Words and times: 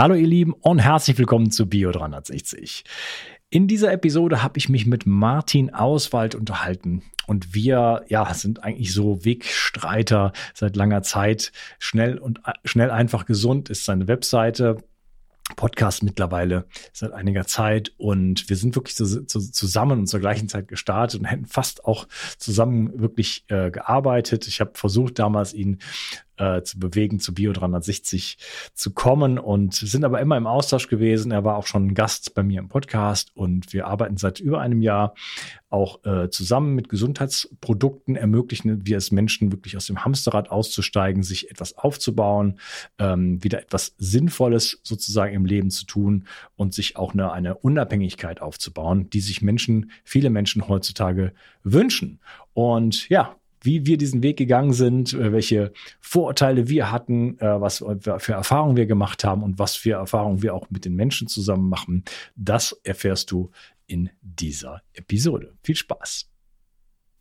Hallo 0.00 0.14
ihr 0.14 0.26
Lieben 0.26 0.54
und 0.54 0.78
herzlich 0.78 1.18
willkommen 1.18 1.50
zu 1.50 1.68
Bio 1.68 1.92
360. 1.92 2.84
In 3.50 3.68
dieser 3.68 3.92
Episode 3.92 4.42
habe 4.42 4.56
ich 4.56 4.70
mich 4.70 4.86
mit 4.86 5.04
Martin 5.04 5.74
Auswald 5.74 6.34
unterhalten 6.34 7.02
und 7.26 7.54
wir 7.54 8.06
ja 8.08 8.32
sind 8.32 8.64
eigentlich 8.64 8.94
so 8.94 9.26
Wegstreiter 9.26 10.32
seit 10.54 10.74
langer 10.74 11.02
Zeit. 11.02 11.52
Schnell 11.78 12.16
und 12.16 12.40
schnell 12.64 12.90
einfach 12.90 13.26
gesund 13.26 13.68
ist 13.68 13.84
seine 13.84 14.08
Webseite. 14.08 14.78
Podcast 15.56 16.02
mittlerweile 16.02 16.64
seit 16.92 17.12
einiger 17.12 17.44
Zeit 17.44 17.92
und 17.98 18.48
wir 18.48 18.56
sind 18.56 18.76
wirklich 18.76 18.96
zu, 18.96 19.26
zu, 19.26 19.40
zusammen 19.40 19.98
und 19.98 20.06
zur 20.06 20.20
gleichen 20.20 20.48
Zeit 20.48 20.68
gestartet 20.68 21.20
und 21.20 21.26
hätten 21.26 21.46
fast 21.46 21.84
auch 21.84 22.06
zusammen 22.38 23.00
wirklich 23.00 23.44
äh, 23.48 23.70
gearbeitet. 23.70 24.46
Ich 24.46 24.60
habe 24.60 24.70
versucht 24.74 25.18
damals 25.18 25.52
ihn 25.52 25.78
äh, 26.40 26.62
zu 26.62 26.78
bewegen, 26.78 27.20
zu 27.20 27.34
Bio 27.34 27.52
360 27.52 28.38
zu 28.74 28.92
kommen 28.92 29.38
und 29.38 29.74
sind 29.74 30.04
aber 30.04 30.20
immer 30.20 30.36
im 30.36 30.46
Austausch 30.46 30.88
gewesen. 30.88 31.30
Er 31.30 31.44
war 31.44 31.56
auch 31.56 31.66
schon 31.66 31.94
Gast 31.94 32.34
bei 32.34 32.42
mir 32.42 32.58
im 32.60 32.68
Podcast 32.68 33.30
und 33.34 33.72
wir 33.72 33.86
arbeiten 33.86 34.16
seit 34.16 34.40
über 34.40 34.60
einem 34.60 34.82
Jahr 34.82 35.14
auch 35.68 36.04
äh, 36.04 36.30
zusammen 36.30 36.74
mit 36.74 36.88
Gesundheitsprodukten 36.88 38.16
ermöglichen 38.16 38.86
wir 38.86 38.96
es 38.96 39.12
Menschen 39.12 39.52
wirklich 39.52 39.76
aus 39.76 39.86
dem 39.86 40.04
Hamsterrad 40.04 40.50
auszusteigen, 40.50 41.22
sich 41.22 41.50
etwas 41.50 41.78
aufzubauen, 41.78 42.58
ähm, 42.98 43.42
wieder 43.44 43.60
etwas 43.60 43.94
Sinnvolles 43.98 44.80
sozusagen 44.82 45.34
im 45.34 45.44
Leben 45.44 45.70
zu 45.70 45.86
tun 45.86 46.26
und 46.56 46.74
sich 46.74 46.96
auch 46.96 47.12
eine, 47.12 47.30
eine 47.32 47.54
Unabhängigkeit 47.54 48.42
aufzubauen, 48.42 49.10
die 49.10 49.20
sich 49.20 49.42
Menschen, 49.42 49.92
viele 50.02 50.30
Menschen 50.30 50.66
heutzutage 50.66 51.32
wünschen. 51.62 52.18
Und 52.52 53.08
ja, 53.08 53.36
wie 53.62 53.86
wir 53.86 53.98
diesen 53.98 54.22
Weg 54.22 54.36
gegangen 54.36 54.72
sind, 54.72 55.12
äh, 55.12 55.32
welche 55.32 55.72
Vorurteile 56.00 56.68
wir 56.68 56.90
hatten, 56.90 57.38
äh, 57.38 57.60
was 57.60 57.84
für 58.18 58.32
Erfahrungen 58.32 58.76
wir 58.76 58.86
gemacht 58.86 59.24
haben 59.24 59.42
und 59.42 59.58
was 59.58 59.76
für 59.76 59.92
Erfahrungen 59.92 60.42
wir 60.42 60.54
auch 60.54 60.70
mit 60.70 60.84
den 60.84 60.94
Menschen 60.94 61.28
zusammen 61.28 61.68
machen. 61.68 62.04
Das 62.36 62.72
erfährst 62.84 63.30
du 63.30 63.50
in 63.86 64.10
dieser 64.22 64.82
Episode. 64.92 65.54
Viel 65.62 65.76
Spaß! 65.76 66.30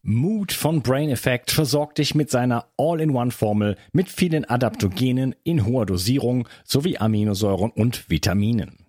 Mood 0.02 0.54
von 0.54 0.82
Brain 0.82 1.10
Effect 1.10 1.52
versorgt 1.52 1.98
dich 1.98 2.16
mit 2.16 2.30
seiner 2.30 2.68
All-in-One-Formel 2.78 3.76
mit 3.92 4.08
vielen 4.08 4.46
Adaptogenen 4.46 5.36
in 5.44 5.66
hoher 5.66 5.86
Dosierung 5.86 6.48
sowie 6.64 6.98
Aminosäuren 6.98 7.72
und 7.72 8.10
Vitaminen. 8.10 8.89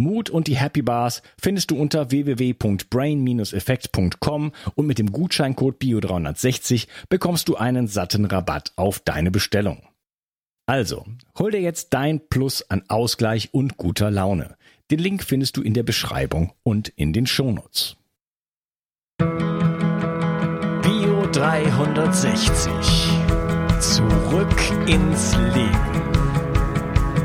Mut 0.00 0.30
und 0.30 0.48
die 0.48 0.56
Happy 0.56 0.82
Bars 0.82 1.22
findest 1.40 1.70
du 1.70 1.76
unter 1.76 2.10
www.brain-effekt.com 2.10 4.52
und 4.74 4.86
mit 4.86 4.98
dem 4.98 5.12
Gutscheincode 5.12 5.80
BIO360 5.80 6.88
bekommst 7.08 7.48
du 7.48 7.54
einen 7.56 7.86
satten 7.86 8.24
Rabatt 8.24 8.72
auf 8.76 8.98
deine 8.98 9.30
Bestellung. 9.30 9.82
Also, 10.66 11.04
hol 11.38 11.50
dir 11.50 11.60
jetzt 11.60 11.94
dein 11.94 12.20
Plus 12.28 12.68
an 12.70 12.82
Ausgleich 12.88 13.50
und 13.52 13.76
guter 13.76 14.10
Laune. 14.10 14.56
Den 14.90 15.00
Link 15.00 15.22
findest 15.22 15.56
du 15.56 15.62
in 15.62 15.74
der 15.74 15.82
Beschreibung 15.82 16.52
und 16.62 16.88
in 16.88 17.12
den 17.12 17.26
Shownotes. 17.26 17.96
Bio 20.82 21.26
360. 21.32 22.72
Zurück 23.80 24.62
ins 24.86 25.36
Leben. 25.54 26.00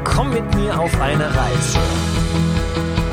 Komm 0.03 0.33
mit 0.33 0.55
mir 0.55 0.79
auf 0.79 0.99
eine 1.01 1.35
Reise 1.35 1.79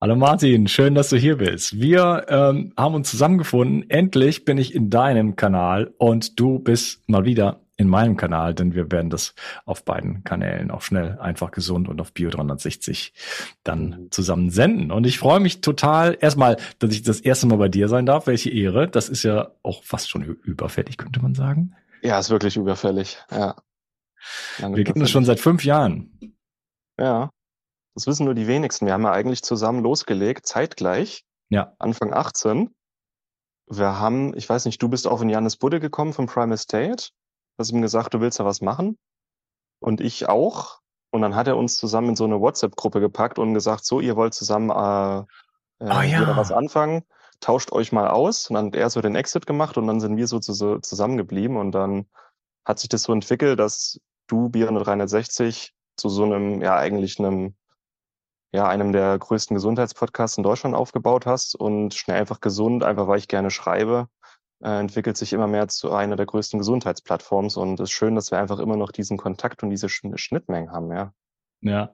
Hallo 0.00 0.14
Martin, 0.14 0.68
schön, 0.68 0.94
dass 0.94 1.08
du 1.08 1.16
hier 1.16 1.38
bist. 1.38 1.80
Wir 1.80 2.24
ähm, 2.28 2.72
haben 2.76 2.94
uns 2.94 3.10
zusammengefunden. 3.10 3.90
Endlich 3.90 4.44
bin 4.44 4.56
ich 4.56 4.72
in 4.72 4.90
deinem 4.90 5.34
Kanal 5.34 5.92
und 5.98 6.38
du 6.38 6.60
bist 6.60 7.02
mal 7.08 7.24
wieder 7.24 7.62
in 7.76 7.88
meinem 7.88 8.16
Kanal, 8.16 8.54
denn 8.54 8.76
wir 8.76 8.92
werden 8.92 9.10
das 9.10 9.34
auf 9.64 9.84
beiden 9.84 10.22
Kanälen 10.22 10.70
auch 10.70 10.82
schnell, 10.82 11.18
einfach 11.18 11.50
gesund 11.50 11.88
und 11.88 12.00
auf 12.00 12.12
Bio 12.12 12.30
360 12.30 13.12
dann 13.64 13.88
mhm. 13.88 14.10
zusammen 14.12 14.50
senden. 14.50 14.92
Und 14.92 15.04
ich 15.04 15.18
freue 15.18 15.40
mich 15.40 15.62
total 15.62 16.16
erstmal, 16.20 16.58
dass 16.78 16.92
ich 16.92 17.02
das 17.02 17.18
erste 17.18 17.48
Mal 17.48 17.58
bei 17.58 17.68
dir 17.68 17.88
sein 17.88 18.06
darf. 18.06 18.28
Welche 18.28 18.50
Ehre. 18.50 18.86
Das 18.86 19.08
ist 19.08 19.24
ja 19.24 19.50
auch 19.64 19.82
fast 19.82 20.10
schon 20.10 20.22
überfällig, 20.22 20.96
könnte 20.96 21.20
man 21.20 21.34
sagen. 21.34 21.74
Ja, 22.02 22.20
ist 22.20 22.30
wirklich 22.30 22.56
überfällig. 22.56 23.18
Ja. 23.32 23.56
Lange 24.60 24.76
wir 24.76 24.84
kennen 24.84 25.00
das 25.00 25.10
schon 25.10 25.24
seit 25.24 25.40
fünf 25.40 25.64
Jahren. 25.64 26.36
Ja. 27.00 27.30
Das 27.98 28.06
wissen 28.06 28.26
nur 28.26 28.34
die 28.34 28.46
wenigsten. 28.46 28.86
Wir 28.86 28.92
haben 28.92 29.02
ja 29.02 29.10
eigentlich 29.10 29.42
zusammen 29.42 29.82
losgelegt, 29.82 30.46
zeitgleich. 30.46 31.24
Ja. 31.48 31.72
Anfang 31.80 32.12
18. 32.14 32.72
Wir 33.66 33.98
haben, 33.98 34.36
ich 34.36 34.48
weiß 34.48 34.66
nicht, 34.66 34.80
du 34.80 34.88
bist 34.88 35.08
auf 35.08 35.20
in 35.20 35.28
Janis 35.28 35.56
Budde 35.56 35.80
gekommen 35.80 36.12
vom 36.12 36.26
Prime 36.26 36.54
Estate. 36.54 37.08
Hast 37.58 37.72
ihm 37.72 37.82
gesagt, 37.82 38.14
du 38.14 38.20
willst 38.20 38.38
da 38.38 38.44
was 38.44 38.60
machen. 38.60 38.98
Und 39.80 40.00
ich 40.00 40.28
auch. 40.28 40.78
Und 41.10 41.22
dann 41.22 41.34
hat 41.34 41.48
er 41.48 41.56
uns 41.56 41.76
zusammen 41.76 42.10
in 42.10 42.14
so 42.14 42.22
eine 42.22 42.40
WhatsApp-Gruppe 42.40 43.00
gepackt 43.00 43.40
und 43.40 43.52
gesagt, 43.52 43.84
so, 43.84 43.98
ihr 43.98 44.14
wollt 44.14 44.32
zusammen 44.32 44.70
äh, 44.70 45.84
äh, 45.84 45.90
oh, 45.90 46.02
ja. 46.02 46.36
was 46.36 46.52
anfangen, 46.52 47.02
tauscht 47.40 47.72
euch 47.72 47.90
mal 47.90 48.06
aus. 48.06 48.48
Und 48.48 48.54
dann 48.54 48.66
hat 48.66 48.76
er 48.76 48.90
so 48.90 49.00
den 49.00 49.16
Exit 49.16 49.44
gemacht 49.44 49.76
und 49.76 49.88
dann 49.88 49.98
sind 49.98 50.16
wir 50.16 50.28
so, 50.28 50.40
so 50.40 50.78
zusammengeblieben. 50.78 51.56
Und 51.56 51.72
dann 51.72 52.06
hat 52.64 52.78
sich 52.78 52.90
das 52.90 53.02
so 53.02 53.12
entwickelt, 53.12 53.58
dass 53.58 54.00
du 54.28 54.50
Bier 54.50 54.68
360 54.68 55.74
zu 55.96 56.08
so 56.08 56.22
einem, 56.22 56.62
ja, 56.62 56.76
eigentlich 56.76 57.18
einem 57.18 57.56
ja, 58.52 58.66
einem 58.66 58.92
der 58.92 59.18
größten 59.18 59.54
Gesundheitspodcasts 59.54 60.38
in 60.38 60.42
Deutschland 60.42 60.74
aufgebaut 60.74 61.26
hast 61.26 61.54
und 61.54 61.94
schnell 61.94 62.20
einfach 62.20 62.40
gesund, 62.40 62.82
einfach 62.82 63.06
weil 63.08 63.18
ich 63.18 63.28
gerne 63.28 63.50
schreibe, 63.50 64.08
äh, 64.62 64.80
entwickelt 64.80 65.16
sich 65.16 65.32
immer 65.32 65.46
mehr 65.46 65.68
zu 65.68 65.92
einer 65.92 66.16
der 66.16 66.26
größten 66.26 66.58
Gesundheitsplattforms 66.58 67.56
und 67.56 67.80
es 67.80 67.90
ist 67.90 67.92
schön, 67.92 68.14
dass 68.14 68.30
wir 68.30 68.38
einfach 68.38 68.58
immer 68.58 68.76
noch 68.76 68.92
diesen 68.92 69.16
Kontakt 69.16 69.62
und 69.62 69.70
diese 69.70 69.88
Schnittmengen 69.88 70.72
haben, 70.72 70.92
ja. 70.92 71.12
Ja, 71.60 71.92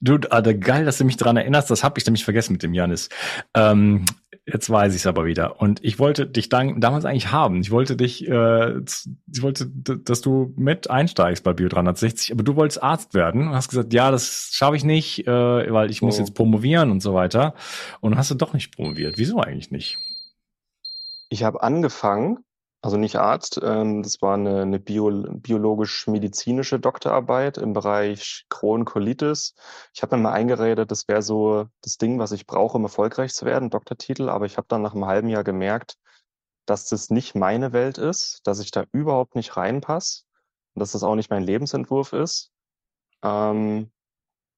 du, 0.00 0.18
Alter, 0.30 0.52
geil, 0.52 0.84
dass 0.84 0.98
du 0.98 1.04
mich 1.04 1.16
daran 1.16 1.38
erinnerst. 1.38 1.70
Das 1.70 1.82
habe 1.82 1.98
ich 1.98 2.04
nämlich 2.04 2.24
vergessen 2.24 2.52
mit 2.52 2.62
dem 2.62 2.74
Janis. 2.74 3.08
Ähm, 3.54 4.04
jetzt 4.46 4.70
weiß 4.70 4.94
ich 4.94 5.00
es 5.00 5.06
aber 5.06 5.26
wieder. 5.26 5.60
Und 5.60 5.84
ich 5.84 5.98
wollte 5.98 6.26
dich 6.26 6.48
dann, 6.48 6.80
damals 6.80 7.04
eigentlich 7.04 7.32
haben. 7.32 7.60
Ich 7.60 7.70
wollte 7.72 7.96
dich, 7.96 8.26
äh, 8.28 8.78
ich 8.78 9.42
wollte, 9.42 9.66
dass 9.66 10.20
du 10.20 10.54
mit 10.56 10.88
einsteigst 10.88 11.42
bei 11.42 11.52
Bio 11.52 11.68
360, 11.68 12.32
aber 12.32 12.44
du 12.44 12.54
wolltest 12.54 12.82
Arzt 12.82 13.12
werden 13.14 13.48
und 13.48 13.54
hast 13.54 13.68
gesagt, 13.68 13.92
ja, 13.92 14.10
das 14.10 14.50
schaffe 14.52 14.76
ich 14.76 14.84
nicht, 14.84 15.26
äh, 15.26 15.72
weil 15.72 15.90
ich 15.90 16.02
oh. 16.02 16.06
muss 16.06 16.18
jetzt 16.18 16.34
promovieren 16.34 16.90
und 16.92 17.00
so 17.00 17.12
weiter. 17.12 17.54
Und 18.00 18.16
hast 18.16 18.30
du 18.30 18.36
doch 18.36 18.52
nicht 18.52 18.74
promoviert. 18.76 19.18
Wieso 19.18 19.40
eigentlich 19.40 19.72
nicht? 19.72 19.98
Ich 21.28 21.42
habe 21.42 21.62
angefangen, 21.62 22.38
also 22.86 22.98
nicht 22.98 23.16
Arzt, 23.16 23.60
ähm, 23.64 24.04
das 24.04 24.22
war 24.22 24.34
eine, 24.34 24.62
eine 24.62 24.78
Bio, 24.78 25.10
biologisch-medizinische 25.28 26.78
Doktorarbeit 26.78 27.58
im 27.58 27.72
Bereich 27.72 28.46
Crohn-Colitis. 28.48 29.56
Ich 29.92 30.02
habe 30.02 30.16
mir 30.16 30.22
mal 30.22 30.32
eingeredet, 30.32 30.92
das 30.92 31.08
wäre 31.08 31.20
so 31.20 31.66
das 31.82 31.96
Ding, 31.98 32.20
was 32.20 32.30
ich 32.30 32.46
brauche, 32.46 32.76
um 32.78 32.84
erfolgreich 32.84 33.34
zu 33.34 33.44
werden, 33.44 33.70
Doktortitel, 33.70 34.28
aber 34.28 34.46
ich 34.46 34.56
habe 34.56 34.68
dann 34.68 34.82
nach 34.82 34.94
einem 34.94 35.06
halben 35.06 35.28
Jahr 35.28 35.42
gemerkt, 35.42 35.96
dass 36.64 36.86
das 36.86 37.10
nicht 37.10 37.34
meine 37.34 37.72
Welt 37.72 37.98
ist, 37.98 38.42
dass 38.44 38.60
ich 38.60 38.70
da 38.70 38.84
überhaupt 38.92 39.34
nicht 39.34 39.56
reinpasse. 39.56 40.22
dass 40.76 40.92
das 40.92 41.02
auch 41.02 41.16
nicht 41.16 41.30
mein 41.30 41.42
Lebensentwurf 41.42 42.12
ist. 42.12 42.52
Ähm, 43.22 43.90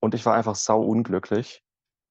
und 0.01 0.15
ich 0.15 0.27
war 0.27 0.35
einfach 0.35 0.57
sau 0.57 0.83
unglücklich 0.83 1.63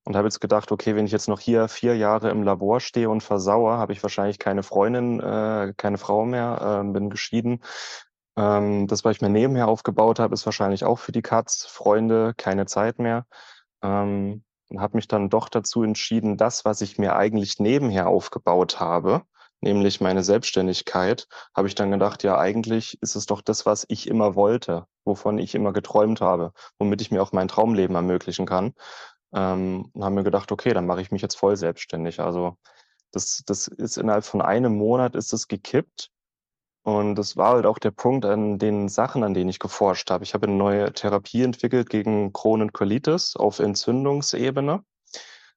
und 0.08 0.16
habe 0.16 0.28
jetzt 0.28 0.40
gedacht, 0.40 0.72
okay, 0.72 0.96
wenn 0.96 1.06
ich 1.06 1.12
jetzt 1.12 1.28
noch 1.28 1.42
hier 1.42 1.68
vier 1.68 1.98
Jahre 1.98 2.30
im 2.30 2.42
Labor 2.42 2.80
stehe 2.80 3.10
und 3.10 3.24
versauere, 3.24 3.78
habe 3.78 3.92
ich 3.92 4.02
wahrscheinlich 4.02 4.40
keine 4.40 4.64
Freundin, 4.64 5.20
äh, 5.20 5.74
keine 5.76 5.98
Frau 5.98 6.24
mehr, 6.24 6.82
äh, 6.82 6.92
bin 6.94 7.10
geschieden. 7.10 7.62
Ähm, 8.38 8.88
das, 8.88 9.04
was 9.04 9.18
ich 9.18 9.22
mir 9.22 9.28
nebenher 9.28 9.68
aufgebaut 9.68 10.20
habe, 10.20 10.34
ist 10.34 10.46
wahrscheinlich 10.46 10.86
auch 10.86 10.98
für 10.98 11.12
die 11.12 11.22
Katz, 11.22 11.66
Freunde, 11.66 12.34
keine 12.38 12.66
Zeit 12.68 13.00
mehr. 13.00 13.26
Ähm, 13.82 14.46
habe 14.78 14.96
mich 14.96 15.10
dann 15.10 15.30
doch 15.30 15.50
dazu 15.50 15.84
entschieden, 15.84 16.38
das, 16.38 16.64
was 16.64 16.80
ich 16.80 16.98
mir 16.98 17.18
eigentlich 17.18 17.60
nebenher 17.60 18.08
aufgebaut 18.08 18.80
habe, 18.80 19.24
nämlich 19.60 20.00
meine 20.00 20.24
Selbstständigkeit, 20.24 21.28
habe 21.54 21.68
ich 21.68 21.76
dann 21.76 21.92
gedacht, 21.92 22.24
ja, 22.24 22.38
eigentlich 22.38 22.98
ist 23.02 23.16
es 23.16 23.26
doch 23.26 23.42
das, 23.42 23.66
was 23.66 23.86
ich 23.90 24.08
immer 24.08 24.36
wollte, 24.36 24.86
wovon 25.04 25.38
ich 25.38 25.54
immer 25.54 25.74
geträumt 25.74 26.22
habe, 26.22 26.54
womit 26.80 27.02
ich 27.02 27.12
mir 27.12 27.22
auch 27.22 27.34
mein 27.34 27.50
Traumleben 27.50 27.98
ermöglichen 27.98 28.46
kann. 28.46 28.74
Ähm, 29.34 29.90
und 29.94 30.04
habe 30.04 30.16
mir 30.16 30.24
gedacht, 30.24 30.52
okay, 30.52 30.74
dann 30.74 30.86
mache 30.86 31.02
ich 31.02 31.12
mich 31.12 31.22
jetzt 31.22 31.36
voll 31.36 31.58
selbstständig. 31.58 32.20
Also 32.20 32.58
das, 33.12 33.44
das 33.46 33.68
ist 33.68 33.98
innerhalb 33.98 34.26
von 34.26 34.42
einem 34.42 34.78
Monat 34.78 35.16
ist 35.16 35.34
es 35.34 35.48
gekippt. 35.48 36.12
Und 36.84 37.16
das 37.16 37.36
war 37.36 37.56
halt 37.56 37.66
auch 37.66 37.80
der 37.80 37.92
Punkt 37.92 38.24
an 38.26 38.60
den 38.60 38.88
Sachen, 38.88 39.24
an 39.24 39.34
denen 39.34 39.50
ich 39.50 39.60
geforscht 39.60 40.10
habe. 40.10 40.24
Ich 40.24 40.34
habe 40.34 40.48
eine 40.48 40.56
neue 40.56 40.94
Therapie 40.94 41.44
entwickelt 41.44 41.90
gegen 41.90 42.32
Crohn 42.32 42.62
und 42.62 42.72
Colitis 42.72 43.36
auf 43.36 43.60
Entzündungsebene. 43.60 44.84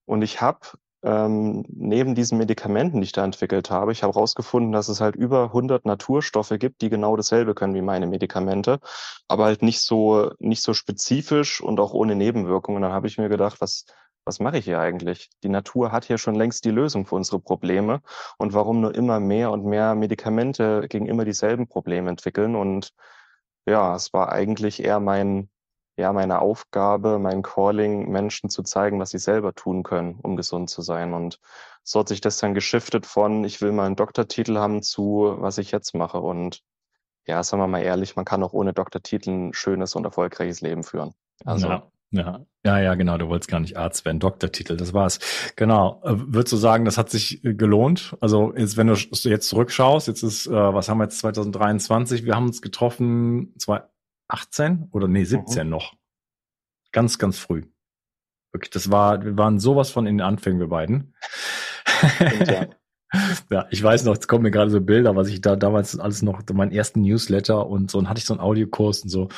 Und 0.06 0.22
ich 0.22 0.40
habe 0.40 0.60
ähm, 1.02 1.64
neben 1.68 2.14
diesen 2.14 2.38
Medikamenten, 2.38 3.00
die 3.00 3.04
ich 3.04 3.12
da 3.12 3.24
entwickelt 3.24 3.70
habe, 3.70 3.92
ich 3.92 4.02
habe 4.02 4.14
herausgefunden, 4.14 4.72
dass 4.72 4.88
es 4.88 5.00
halt 5.00 5.16
über 5.16 5.44
100 5.44 5.84
Naturstoffe 5.86 6.52
gibt, 6.58 6.82
die 6.82 6.90
genau 6.90 7.16
dasselbe 7.16 7.54
können 7.54 7.74
wie 7.74 7.82
meine 7.82 8.06
Medikamente, 8.06 8.80
aber 9.28 9.44
halt 9.46 9.62
nicht 9.62 9.80
so 9.80 10.30
nicht 10.38 10.62
so 10.62 10.74
spezifisch 10.74 11.60
und 11.60 11.80
auch 11.80 11.94
ohne 11.94 12.14
Nebenwirkungen. 12.16 12.82
Dann 12.82 12.92
habe 12.92 13.06
ich 13.06 13.18
mir 13.18 13.28
gedacht, 13.28 13.60
was 13.60 13.86
was 14.24 14.38
mache 14.40 14.58
ich 14.58 14.64
hier 14.66 14.78
eigentlich? 14.80 15.30
Die 15.42 15.48
Natur 15.48 15.92
hat 15.92 16.04
hier 16.04 16.18
schon 16.18 16.34
längst 16.34 16.64
die 16.64 16.70
Lösung 16.70 17.06
für 17.06 17.14
unsere 17.16 17.40
Probleme 17.40 18.02
und 18.38 18.52
warum 18.52 18.80
nur 18.80 18.94
immer 18.94 19.18
mehr 19.20 19.50
und 19.50 19.64
mehr 19.64 19.94
Medikamente 19.94 20.86
gegen 20.88 21.06
immer 21.06 21.24
dieselben 21.24 21.66
Probleme 21.68 22.10
entwickeln? 22.10 22.54
Und 22.56 22.92
ja, 23.66 23.94
es 23.96 24.12
war 24.12 24.30
eigentlich 24.32 24.82
eher 24.84 25.00
mein 25.00 25.48
ja 26.00 26.12
meine 26.12 26.40
Aufgabe, 26.40 27.18
mein 27.18 27.42
Calling, 27.42 28.10
Menschen 28.10 28.50
zu 28.50 28.62
zeigen, 28.62 28.98
was 28.98 29.10
sie 29.10 29.18
selber 29.18 29.54
tun 29.54 29.82
können, 29.82 30.18
um 30.22 30.36
gesund 30.36 30.70
zu 30.70 30.82
sein. 30.82 31.14
Und 31.14 31.38
so 31.84 32.00
hat 32.00 32.08
sich 32.08 32.20
das 32.20 32.38
dann 32.38 32.54
geschiftet 32.54 33.06
von, 33.06 33.44
ich 33.44 33.60
will 33.60 33.72
mal 33.72 33.86
einen 33.86 33.96
Doktortitel 33.96 34.58
haben, 34.58 34.82
zu, 34.82 35.36
was 35.38 35.58
ich 35.58 35.70
jetzt 35.70 35.94
mache. 35.94 36.20
Und 36.20 36.62
ja, 37.26 37.42
sagen 37.42 37.62
wir 37.62 37.68
mal 37.68 37.82
ehrlich, 37.82 38.16
man 38.16 38.24
kann 38.24 38.42
auch 38.42 38.52
ohne 38.52 38.72
Doktortitel 38.72 39.30
ein 39.30 39.52
schönes 39.52 39.94
und 39.94 40.04
erfolgreiches 40.04 40.60
Leben 40.60 40.82
führen. 40.82 41.12
Also. 41.44 41.68
Ja. 41.68 41.90
Ja, 42.12 42.44
ja, 42.64 42.80
ja, 42.80 42.94
genau. 42.96 43.18
Du 43.18 43.28
wolltest 43.28 43.48
gar 43.48 43.60
nicht 43.60 43.76
Arzt 43.76 44.04
werden, 44.04 44.18
Doktortitel, 44.18 44.76
das 44.76 44.92
war's. 44.92 45.20
Genau. 45.54 46.02
Äh, 46.04 46.14
würdest 46.16 46.52
du 46.52 46.56
sagen, 46.56 46.84
das 46.84 46.98
hat 46.98 47.08
sich 47.08 47.44
äh, 47.44 47.54
gelohnt? 47.54 48.16
Also 48.20 48.52
jetzt, 48.56 48.76
wenn 48.76 48.88
du 48.88 48.94
jetzt 48.94 49.48
zurückschaust, 49.48 50.08
jetzt 50.08 50.24
ist, 50.24 50.48
äh, 50.48 50.50
was 50.50 50.88
haben 50.88 50.98
wir 50.98 51.04
jetzt 51.04 51.20
2023? 51.20 52.24
Wir 52.24 52.34
haben 52.34 52.46
uns 52.46 52.62
getroffen 52.62 53.54
2018 54.30 54.88
oder 54.92 55.08
nee 55.08 55.24
17 55.24 55.64
mhm. 55.64 55.70
noch. 55.70 55.94
Ganz, 56.92 57.18
ganz 57.18 57.38
früh. 57.38 57.64
Wirklich, 58.52 58.70
das 58.70 58.90
war, 58.90 59.24
wir 59.24 59.36
waren 59.36 59.60
sowas 59.60 59.90
von 59.90 60.06
in 60.06 60.18
den 60.18 60.26
Anfängen, 60.26 60.58
wir 60.58 60.68
beiden. 60.68 61.14
ja. 62.46 62.66
ja, 63.50 63.66
ich 63.70 63.82
weiß 63.82 64.04
noch, 64.04 64.16
es 64.16 64.28
kommen 64.28 64.44
mir 64.44 64.50
gerade 64.50 64.70
so 64.70 64.80
Bilder, 64.80 65.16
was 65.16 65.28
ich 65.28 65.40
da 65.40 65.56
damals 65.56 65.98
alles 65.98 66.22
noch, 66.22 66.42
meinen 66.52 66.72
ersten 66.72 67.02
Newsletter 67.02 67.66
und 67.66 67.90
so, 67.90 67.98
und 67.98 68.08
hatte 68.08 68.18
ich 68.18 68.24
so 68.24 68.34
einen 68.34 68.40
Audiokurs 68.40 69.02
und 69.02 69.08
so. 69.08 69.28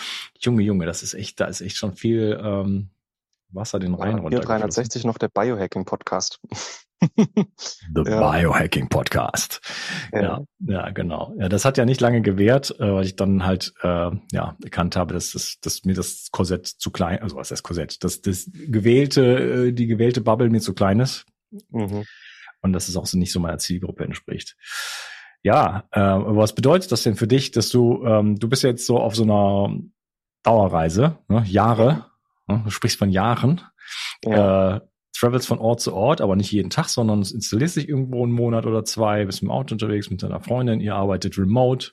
Junge, 0.41 0.63
Junge, 0.63 0.87
das 0.87 1.03
ist 1.03 1.15
echt, 1.15 1.41
da 1.41 1.47
ist 1.47 1.63
echt 1.63 1.77
schon 1.77 1.95
viel 1.95 2.39
ähm, 2.43 2.91
Wasser 3.53 3.79
den 3.79 3.95
Rhein 3.95 4.19
runter. 4.19 4.41
360 4.41 5.05
noch 5.05 5.19
der 5.19 5.29
Biohacking-Podcast. 5.29 6.41
The 7.17 8.03
ja. 8.07 8.31
Biohacking 8.31 8.89
Podcast. 8.89 9.61
Ja. 10.13 10.23
ja. 10.23 10.45
ja, 10.61 10.91
genau. 10.91 11.35
Ja, 11.39 11.49
das 11.49 11.65
hat 11.65 11.77
ja 11.77 11.85
nicht 11.85 12.01
lange 12.01 12.23
gewährt, 12.23 12.75
äh, 12.79 12.93
weil 12.93 13.05
ich 13.05 13.17
dann 13.17 13.45
halt 13.45 13.75
äh, 13.83 14.11
ja 14.33 14.57
erkannt 14.63 14.97
habe, 14.97 15.15
dass, 15.15 15.33
dass, 15.33 15.59
dass 15.61 15.85
mir 15.85 15.95
das 15.95 16.29
Korsett 16.31 16.67
zu 16.67 16.91
klein, 16.91 17.21
also 17.21 17.37
was 17.37 17.51
ist 17.51 17.63
Korsett, 17.63 18.05
dass 18.05 18.23
das 18.23 18.49
gewählte, 18.53 19.69
äh, 19.69 19.73
die 19.73 19.87
gewählte 19.87 20.21
Bubble 20.21 20.51
mir 20.51 20.61
zu 20.61 20.75
klein 20.75 21.01
ist. 21.01 21.27
Mhm. 21.71 22.05
Und 22.61 22.73
dass 22.73 22.89
es 22.89 22.97
auch 22.97 23.07
so 23.07 23.19
nicht 23.19 23.33
so 23.33 23.41
meiner 23.41 23.59
Zielgruppe 23.59 24.05
entspricht. 24.05 24.57
Ja, 25.43 25.85
äh, 25.91 26.01
was 26.01 26.55
bedeutet 26.55 26.93
das 26.93 27.03
denn 27.03 27.17
für 27.17 27.27
dich, 27.27 27.51
dass 27.51 27.71
du, 27.71 28.05
ähm, 28.05 28.39
du 28.39 28.49
bist 28.49 28.63
jetzt 28.63 28.87
so 28.87 29.01
auf 29.01 29.17
so 29.17 29.25
einer 29.25 29.77
Dauerreise, 30.45 31.19
ne? 31.29 31.45
Jahre, 31.47 31.87
ne? 31.87 32.12
Du 32.59 32.71
sprichst 32.71 32.99
von 32.99 33.11
Jahren. 33.11 33.61
Ja. 34.25 34.77
Äh, 34.77 34.81
travels 35.23 35.47
von 35.47 35.59
Ort 35.59 35.81
zu 35.81 35.95
Ort, 35.95 36.21
aber 36.21 36.37
nicht 36.37 36.51
jeden 36.51 36.71
Tag, 36.71 36.89
sondern 36.89 37.21
es 37.21 37.33
installiert 37.33 37.71
sich 37.71 37.89
irgendwo 37.89 38.25
einen 38.25 38.33
Monat 38.33 38.67
oder 38.67 38.85
zwei, 38.85 39.25
bist 39.25 39.43
im 39.43 39.51
Auto 39.51 39.75
unterwegs 39.75 40.11
mit 40.11 40.23
deiner 40.23 40.41
Freundin, 40.41 40.81
ihr 40.81 40.95
arbeitet 40.95 41.39
remote, 41.39 41.93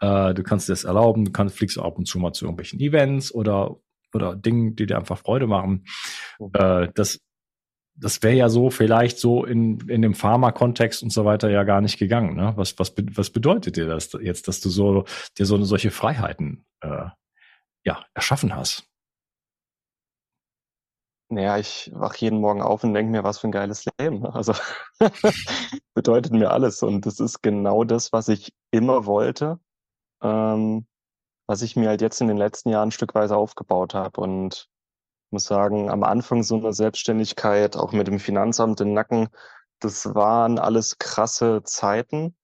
äh, 0.00 0.32
du 0.34 0.42
kannst 0.42 0.68
dir 0.68 0.72
das 0.72 0.84
erlauben, 0.84 1.24
du 1.24 1.32
kannst, 1.32 1.56
fliegst 1.56 1.78
ab 1.78 1.98
und 1.98 2.06
zu 2.06 2.18
mal 2.18 2.32
zu 2.32 2.44
irgendwelchen 2.44 2.80
Events 2.80 3.34
oder, 3.34 3.76
oder 4.14 4.36
Dingen, 4.36 4.76
die 4.76 4.86
dir 4.86 4.96
einfach 4.96 5.18
Freude 5.18 5.46
machen. 5.46 5.84
Mhm. 6.38 6.50
Äh, 6.54 6.88
das, 6.94 7.20
das 7.96 8.22
wäre 8.22 8.34
ja 8.34 8.48
so 8.48 8.70
vielleicht 8.70 9.18
so 9.18 9.44
in, 9.44 9.80
in 9.88 10.00
dem 10.00 10.14
Pharma-Kontext 10.14 11.02
und 11.02 11.12
so 11.12 11.24
weiter 11.24 11.50
ja 11.50 11.64
gar 11.64 11.80
nicht 11.80 11.98
gegangen. 11.98 12.34
Ne? 12.34 12.52
Was, 12.56 12.78
was, 12.78 12.94
was 12.96 13.30
bedeutet 13.30 13.76
dir 13.76 13.86
das 13.86 14.16
jetzt, 14.22 14.48
dass 14.48 14.60
du 14.60 14.70
so 14.70 15.04
dir 15.36 15.44
so 15.44 15.56
eine 15.56 15.66
solche 15.66 15.90
Freiheiten 15.90 16.64
äh, 16.80 17.06
ja, 17.84 18.04
erschaffen 18.14 18.54
hast? 18.54 18.89
Naja, 21.32 21.58
ich 21.58 21.90
wach 21.94 22.16
jeden 22.16 22.40
Morgen 22.40 22.60
auf 22.60 22.82
und 22.82 22.92
denke 22.92 23.12
mir, 23.12 23.22
was 23.22 23.38
für 23.38 23.48
ein 23.48 23.52
geiles 23.52 23.84
Leben. 23.98 24.26
Also 24.26 24.52
bedeutet 25.94 26.32
mir 26.32 26.50
alles. 26.50 26.82
Und 26.82 27.06
das 27.06 27.20
ist 27.20 27.40
genau 27.42 27.84
das, 27.84 28.12
was 28.12 28.28
ich 28.28 28.52
immer 28.72 29.06
wollte, 29.06 29.60
ähm, 30.22 30.86
was 31.46 31.62
ich 31.62 31.76
mir 31.76 31.88
halt 31.88 32.02
jetzt 32.02 32.20
in 32.20 32.28
den 32.28 32.36
letzten 32.36 32.70
Jahren 32.70 32.90
stückweise 32.90 33.36
aufgebaut 33.36 33.94
habe. 33.94 34.20
Und 34.20 34.68
muss 35.30 35.44
sagen, 35.44 35.88
am 35.88 36.02
Anfang 36.02 36.42
so 36.42 36.56
eine 36.56 36.72
Selbstständigkeit, 36.72 37.76
auch 37.76 37.92
mit 37.92 38.08
dem 38.08 38.18
Finanzamt 38.18 38.80
im 38.80 38.92
Nacken, 38.92 39.28
das 39.78 40.14
waren 40.14 40.58
alles 40.58 40.98
krasse 40.98 41.62
Zeiten. 41.62 42.36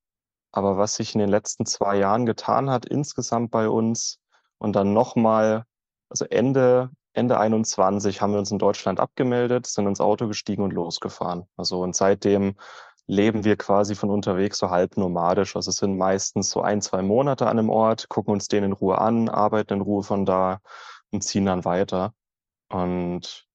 Aber 0.53 0.79
was 0.79 0.95
sich 0.97 1.15
in 1.15 1.19
den 1.21 1.29
letzten 1.29 1.67
zwei 1.67 1.99
Jahren 1.99 2.25
getan 2.25 2.71
hat, 2.71 2.87
insgesamt 2.87 3.51
bei 3.51 3.69
uns 3.69 4.21
und 4.59 4.77
dann 4.77 4.93
nochmal, 4.93 5.65
also 6.09 6.25
Ende 6.27 6.91
Ende 7.17 7.39
21 7.39 8.21
haben 8.21 8.33
wir 8.33 8.39
uns 8.39 8.51
in 8.51 8.59
Deutschland 8.59 9.01
abgemeldet, 9.01 9.67
sind 9.67 9.87
ins 9.87 10.01
Auto 10.01 10.29
gestiegen 10.29 10.63
und 10.63 10.73
losgefahren. 10.73 11.47
Also 11.57 11.81
und 11.81 11.97
seitdem 11.97 12.57
leben 13.07 13.45
wir 13.45 13.57
quasi 13.57 13.95
von 13.95 14.11
unterwegs 14.11 14.59
so 14.59 14.71
halb 14.71 14.97
nomadisch. 14.97 15.57
Also 15.57 15.71
es 15.71 15.77
sind 15.77 15.97
meistens 15.97 16.51
so 16.51 16.61
ein, 16.61 16.83
zwei 16.83 17.03
Monate 17.03 17.47
an 17.47 17.59
einem 17.59 17.71
Ort, 17.71 18.09
gucken 18.09 18.33
uns 18.35 18.49
den 18.49 18.65
in 18.65 18.73
Ruhe 18.73 18.99
an, 18.99 19.29
arbeiten 19.29 19.75
in 19.75 19.81
Ruhe 19.81 20.03
von 20.03 20.27
da 20.27 20.61
und 21.11 21.23
ziehen 21.23 21.47
dann 21.47 21.65
weiter. 21.65 22.13
Und 22.69 23.47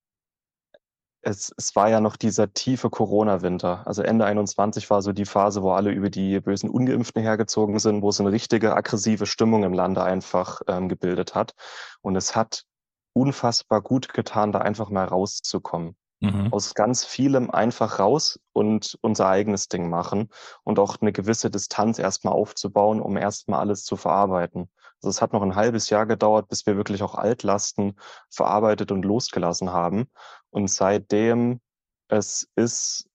es, 1.21 1.53
es 1.57 1.75
war 1.75 1.89
ja 1.89 2.01
noch 2.01 2.15
dieser 2.15 2.53
tiefe 2.53 2.89
Corona-Winter. 2.89 3.85
Also 3.85 4.01
Ende 4.01 4.25
21 4.25 4.89
war 4.89 5.01
so 5.01 5.11
die 5.11 5.25
Phase, 5.25 5.61
wo 5.61 5.71
alle 5.71 5.91
über 5.91 6.09
die 6.09 6.39
bösen 6.39 6.69
Ungeimpften 6.69 7.21
hergezogen 7.21 7.77
sind, 7.77 8.01
wo 8.01 8.09
es 8.09 8.19
eine 8.19 8.31
richtige 8.31 8.75
aggressive 8.75 9.27
Stimmung 9.27 9.63
im 9.63 9.73
Lande 9.73 10.03
einfach 10.03 10.61
ähm, 10.67 10.89
gebildet 10.89 11.35
hat. 11.35 11.53
Und 12.01 12.15
es 12.15 12.35
hat 12.35 12.65
unfassbar 13.13 13.81
gut 13.81 14.13
getan, 14.13 14.51
da 14.51 14.59
einfach 14.59 14.89
mal 14.89 15.05
rauszukommen. 15.05 15.95
Mhm. 16.21 16.53
Aus 16.53 16.75
ganz 16.75 17.03
vielem 17.03 17.49
einfach 17.49 17.97
raus 17.97 18.39
und 18.53 18.97
unser 19.01 19.27
eigenes 19.27 19.69
Ding 19.69 19.89
machen 19.89 20.29
und 20.63 20.77
auch 20.77 20.97
eine 21.01 21.11
gewisse 21.11 21.49
Distanz 21.49 21.97
erstmal 21.97 22.33
aufzubauen, 22.33 23.01
um 23.01 23.17
erstmal 23.17 23.59
alles 23.59 23.83
zu 23.83 23.95
verarbeiten. 23.95 24.69
Also 25.01 25.09
es 25.09 25.21
hat 25.21 25.33
noch 25.33 25.41
ein 25.41 25.55
halbes 25.55 25.89
Jahr 25.89 26.05
gedauert, 26.05 26.47
bis 26.47 26.67
wir 26.67 26.77
wirklich 26.77 27.01
auch 27.01 27.15
Altlasten 27.15 27.99
verarbeitet 28.29 28.91
und 28.91 29.03
losgelassen 29.03 29.71
haben. 29.71 30.11
Und 30.51 30.69
seitdem 30.69 31.59
es 32.07 32.47
ist 32.55 33.07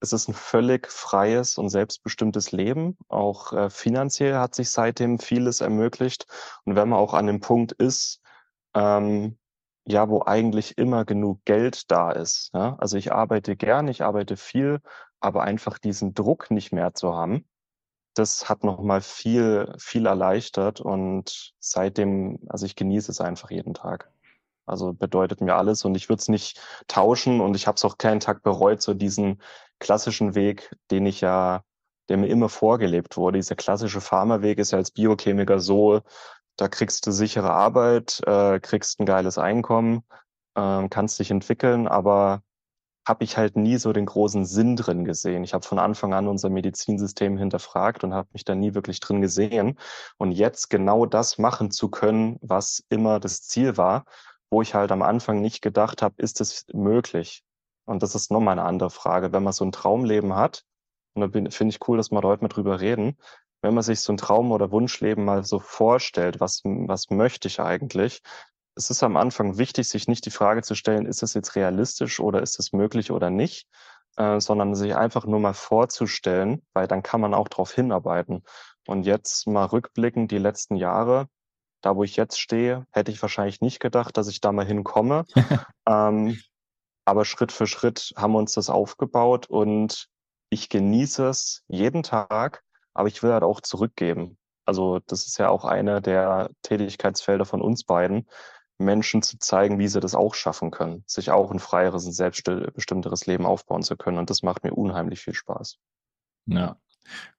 es 0.00 0.12
ist 0.12 0.28
ein 0.28 0.34
völlig 0.34 0.92
freies 0.92 1.56
und 1.56 1.70
selbstbestimmtes 1.70 2.52
Leben. 2.52 2.98
Auch 3.08 3.54
äh, 3.54 3.70
finanziell 3.70 4.34
hat 4.34 4.54
sich 4.54 4.68
seitdem 4.68 5.18
vieles 5.18 5.62
ermöglicht. 5.62 6.26
Und 6.64 6.76
wenn 6.76 6.90
man 6.90 6.98
auch 6.98 7.14
an 7.14 7.26
dem 7.26 7.40
Punkt 7.40 7.72
ist, 7.72 8.20
ähm, 8.74 9.38
ja, 9.86 10.08
wo 10.08 10.22
eigentlich 10.24 10.78
immer 10.78 11.04
genug 11.04 11.44
Geld 11.44 11.90
da 11.90 12.10
ist. 12.10 12.50
Ja? 12.54 12.76
Also 12.78 12.96
ich 12.96 13.12
arbeite 13.12 13.56
gern, 13.56 13.88
ich 13.88 14.02
arbeite 14.02 14.36
viel, 14.36 14.80
aber 15.20 15.42
einfach 15.42 15.78
diesen 15.78 16.14
Druck 16.14 16.50
nicht 16.50 16.72
mehr 16.72 16.94
zu 16.94 17.14
haben, 17.14 17.46
das 18.14 18.48
hat 18.48 18.64
nochmal 18.64 19.00
viel, 19.00 19.74
viel 19.78 20.06
erleichtert 20.06 20.80
und 20.80 21.54
seitdem, 21.58 22.38
also 22.48 22.64
ich 22.64 22.76
genieße 22.76 23.10
es 23.10 23.20
einfach 23.20 23.50
jeden 23.50 23.74
Tag. 23.74 24.10
Also 24.66 24.94
bedeutet 24.94 25.40
mir 25.40 25.56
alles 25.56 25.84
und 25.84 25.94
ich 25.96 26.08
würde 26.08 26.20
es 26.20 26.28
nicht 26.28 26.60
tauschen 26.88 27.40
und 27.40 27.54
ich 27.54 27.66
habe 27.66 27.76
es 27.76 27.84
auch 27.84 27.98
keinen 27.98 28.20
Tag 28.20 28.42
bereut, 28.42 28.80
so 28.80 28.94
diesen 28.94 29.42
klassischen 29.78 30.34
Weg, 30.34 30.74
den 30.90 31.06
ich 31.06 31.20
ja, 31.20 31.64
der 32.08 32.16
mir 32.16 32.28
immer 32.28 32.48
vorgelebt 32.48 33.16
wurde. 33.16 33.38
Dieser 33.38 33.56
klassische 33.56 34.00
Pharmaweg 34.00 34.58
ist 34.58 34.70
ja 34.70 34.78
als 34.78 34.90
Biochemiker 34.90 35.58
so 35.58 36.00
Da 36.56 36.68
kriegst 36.68 37.06
du 37.06 37.10
sichere 37.10 37.50
Arbeit, 37.50 38.20
äh, 38.26 38.60
kriegst 38.60 39.00
ein 39.00 39.06
geiles 39.06 39.38
Einkommen, 39.38 40.04
äh, 40.54 40.88
kannst 40.88 41.18
dich 41.18 41.30
entwickeln, 41.30 41.88
aber 41.88 42.42
habe 43.06 43.24
ich 43.24 43.36
halt 43.36 43.56
nie 43.56 43.76
so 43.76 43.92
den 43.92 44.06
großen 44.06 44.46
Sinn 44.46 44.76
drin 44.76 45.04
gesehen. 45.04 45.44
Ich 45.44 45.52
habe 45.52 45.66
von 45.66 45.78
Anfang 45.78 46.14
an 46.14 46.26
unser 46.26 46.48
Medizinsystem 46.48 47.36
hinterfragt 47.36 48.02
und 48.02 48.14
habe 48.14 48.28
mich 48.32 48.44
da 48.44 48.54
nie 48.54 48.74
wirklich 48.74 49.00
drin 49.00 49.20
gesehen. 49.20 49.78
Und 50.16 50.32
jetzt 50.32 50.70
genau 50.70 51.04
das 51.04 51.38
machen 51.38 51.70
zu 51.70 51.90
können, 51.90 52.38
was 52.40 52.82
immer 52.88 53.20
das 53.20 53.42
Ziel 53.42 53.76
war, 53.76 54.04
wo 54.50 54.62
ich 54.62 54.74
halt 54.74 54.90
am 54.92 55.02
Anfang 55.02 55.40
nicht 55.40 55.60
gedacht 55.60 56.00
habe, 56.00 56.14
ist 56.18 56.40
es 56.40 56.64
möglich? 56.72 57.44
Und 57.84 58.02
das 58.02 58.14
ist 58.14 58.30
nochmal 58.30 58.58
eine 58.58 58.66
andere 58.66 58.90
Frage. 58.90 59.32
Wenn 59.32 59.42
man 59.42 59.52
so 59.52 59.64
ein 59.64 59.72
Traumleben 59.72 60.34
hat, 60.34 60.64
und 61.14 61.20
da 61.20 61.28
finde 61.28 61.70
ich 61.70 61.86
cool, 61.88 61.96
dass 61.96 62.10
wir 62.10 62.22
heute 62.22 62.42
mal 62.42 62.48
drüber 62.48 62.80
reden, 62.80 63.18
wenn 63.64 63.72
man 63.72 63.82
sich 63.82 64.00
so 64.00 64.12
ein 64.12 64.18
Traum- 64.18 64.52
oder 64.52 64.70
Wunschleben 64.70 65.24
mal 65.24 65.42
so 65.42 65.58
vorstellt, 65.58 66.38
was, 66.38 66.60
was 66.64 67.08
möchte 67.08 67.48
ich 67.48 67.60
eigentlich, 67.60 68.20
es 68.76 68.90
ist 68.90 69.02
am 69.02 69.16
Anfang 69.16 69.56
wichtig, 69.56 69.88
sich 69.88 70.06
nicht 70.06 70.26
die 70.26 70.30
Frage 70.30 70.60
zu 70.60 70.74
stellen, 70.74 71.06
ist 71.06 71.22
es 71.22 71.32
jetzt 71.32 71.56
realistisch 71.56 72.20
oder 72.20 72.42
ist 72.42 72.58
es 72.58 72.74
möglich 72.74 73.10
oder 73.10 73.30
nicht, 73.30 73.66
äh, 74.16 74.38
sondern 74.38 74.74
sich 74.74 74.94
einfach 74.94 75.24
nur 75.24 75.40
mal 75.40 75.54
vorzustellen, 75.54 76.60
weil 76.74 76.86
dann 76.86 77.02
kann 77.02 77.22
man 77.22 77.32
auch 77.32 77.48
darauf 77.48 77.72
hinarbeiten. 77.72 78.42
Und 78.86 79.06
jetzt 79.06 79.46
mal 79.46 79.64
rückblickend 79.64 80.30
die 80.30 80.38
letzten 80.38 80.76
Jahre, 80.76 81.28
da 81.80 81.96
wo 81.96 82.04
ich 82.04 82.16
jetzt 82.16 82.38
stehe, 82.38 82.84
hätte 82.90 83.12
ich 83.12 83.22
wahrscheinlich 83.22 83.62
nicht 83.62 83.80
gedacht, 83.80 84.18
dass 84.18 84.28
ich 84.28 84.42
da 84.42 84.52
mal 84.52 84.66
hinkomme. 84.66 85.24
ähm, 85.88 86.38
aber 87.06 87.24
Schritt 87.24 87.50
für 87.50 87.66
Schritt 87.66 88.12
haben 88.14 88.32
wir 88.32 88.40
uns 88.40 88.52
das 88.52 88.68
aufgebaut 88.68 89.46
und 89.46 90.08
ich 90.50 90.68
genieße 90.68 91.26
es 91.28 91.62
jeden 91.68 92.02
Tag, 92.02 92.62
aber 92.94 93.08
ich 93.08 93.22
will 93.22 93.32
halt 93.32 93.42
auch 93.42 93.60
zurückgeben. 93.60 94.38
Also 94.64 95.00
das 95.06 95.26
ist 95.26 95.38
ja 95.38 95.50
auch 95.50 95.64
eine 95.64 96.00
der 96.00 96.50
Tätigkeitsfelder 96.62 97.44
von 97.44 97.60
uns 97.60 97.84
beiden, 97.84 98.26
Menschen 98.78 99.22
zu 99.22 99.38
zeigen, 99.38 99.78
wie 99.78 99.88
sie 99.88 100.00
das 100.00 100.14
auch 100.14 100.34
schaffen 100.34 100.70
können, 100.70 101.04
sich 101.06 101.30
auch 101.30 101.50
ein 101.50 101.58
freieres 101.58 102.06
und 102.06 102.12
selbstbestimmteres 102.12 103.26
Leben 103.26 103.46
aufbauen 103.46 103.82
zu 103.82 103.96
können. 103.96 104.18
Und 104.18 104.30
das 104.30 104.42
macht 104.42 104.64
mir 104.64 104.72
unheimlich 104.72 105.20
viel 105.20 105.34
Spaß. 105.34 105.78
Ja, 106.46 106.76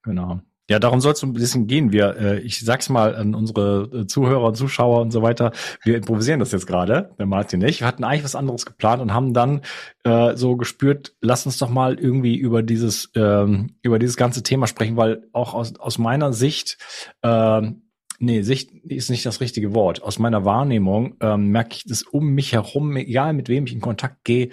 genau. 0.02 0.40
Ja, 0.70 0.80
darum 0.80 1.00
soll 1.00 1.14
es 1.14 1.22
ein 1.22 1.34
bisschen 1.34 1.68
gehen. 1.68 1.92
Wir, 1.92 2.16
äh, 2.18 2.40
ich 2.40 2.60
sag's 2.60 2.90
mal 2.90 3.16
an 3.16 3.36
unsere 3.36 3.90
äh, 3.94 4.08
Zuhörer 4.08 4.48
und 4.48 4.56
Zuschauer 4.56 5.02
und 5.02 5.12
so 5.12 5.22
weiter, 5.22 5.52
wir 5.84 5.96
improvisieren 5.96 6.40
das 6.40 6.52
jetzt 6.52 6.66
gerade, 6.66 7.12
der 7.20 7.28
Martin 7.28 7.60
nicht. 7.60 7.82
Wir 7.82 7.88
hatten 7.88 8.04
eigentlich 8.04 8.24
was 8.24 8.36
anderes 8.36 8.66
geplant 8.66 9.02
und 9.02 9.14
haben 9.14 9.34
dann 9.34 9.62
äh, 10.04 10.36
so 10.36 10.58
gespürt, 10.58 11.16
lass 11.22 11.46
uns 11.46 11.60
doch 11.60 11.70
mal 11.70 12.00
irgendwie 12.00 12.36
über 12.36 12.64
dieses, 12.64 13.12
ähm, 13.16 13.76
über 13.84 14.00
dieses 14.00 14.18
ganze 14.18 14.42
Thema 14.42 14.66
sprechen, 14.66 14.98
weil 14.98 15.28
auch 15.34 15.54
aus, 15.54 15.76
aus 15.80 16.00
meiner 16.00 16.34
Sicht 16.34 16.78
ähm, 17.22 17.82
Nee, 18.18 18.44
Sicht 18.44 18.72
ist 18.72 19.10
nicht 19.10 19.26
das 19.26 19.42
richtige 19.42 19.74
Wort. 19.74 20.02
Aus 20.02 20.20
meiner 20.20 20.46
Wahrnehmung 20.46 21.18
ähm, 21.20 21.50
merke 21.50 21.76
ich 21.76 21.84
das 21.84 22.04
um 22.04 22.30
mich 22.30 22.54
herum, 22.54 22.96
egal 22.96 23.34
mit 23.34 23.50
wem 23.50 23.66
ich 23.66 23.74
in 23.74 23.82
Kontakt 23.82 24.24
gehe, 24.24 24.50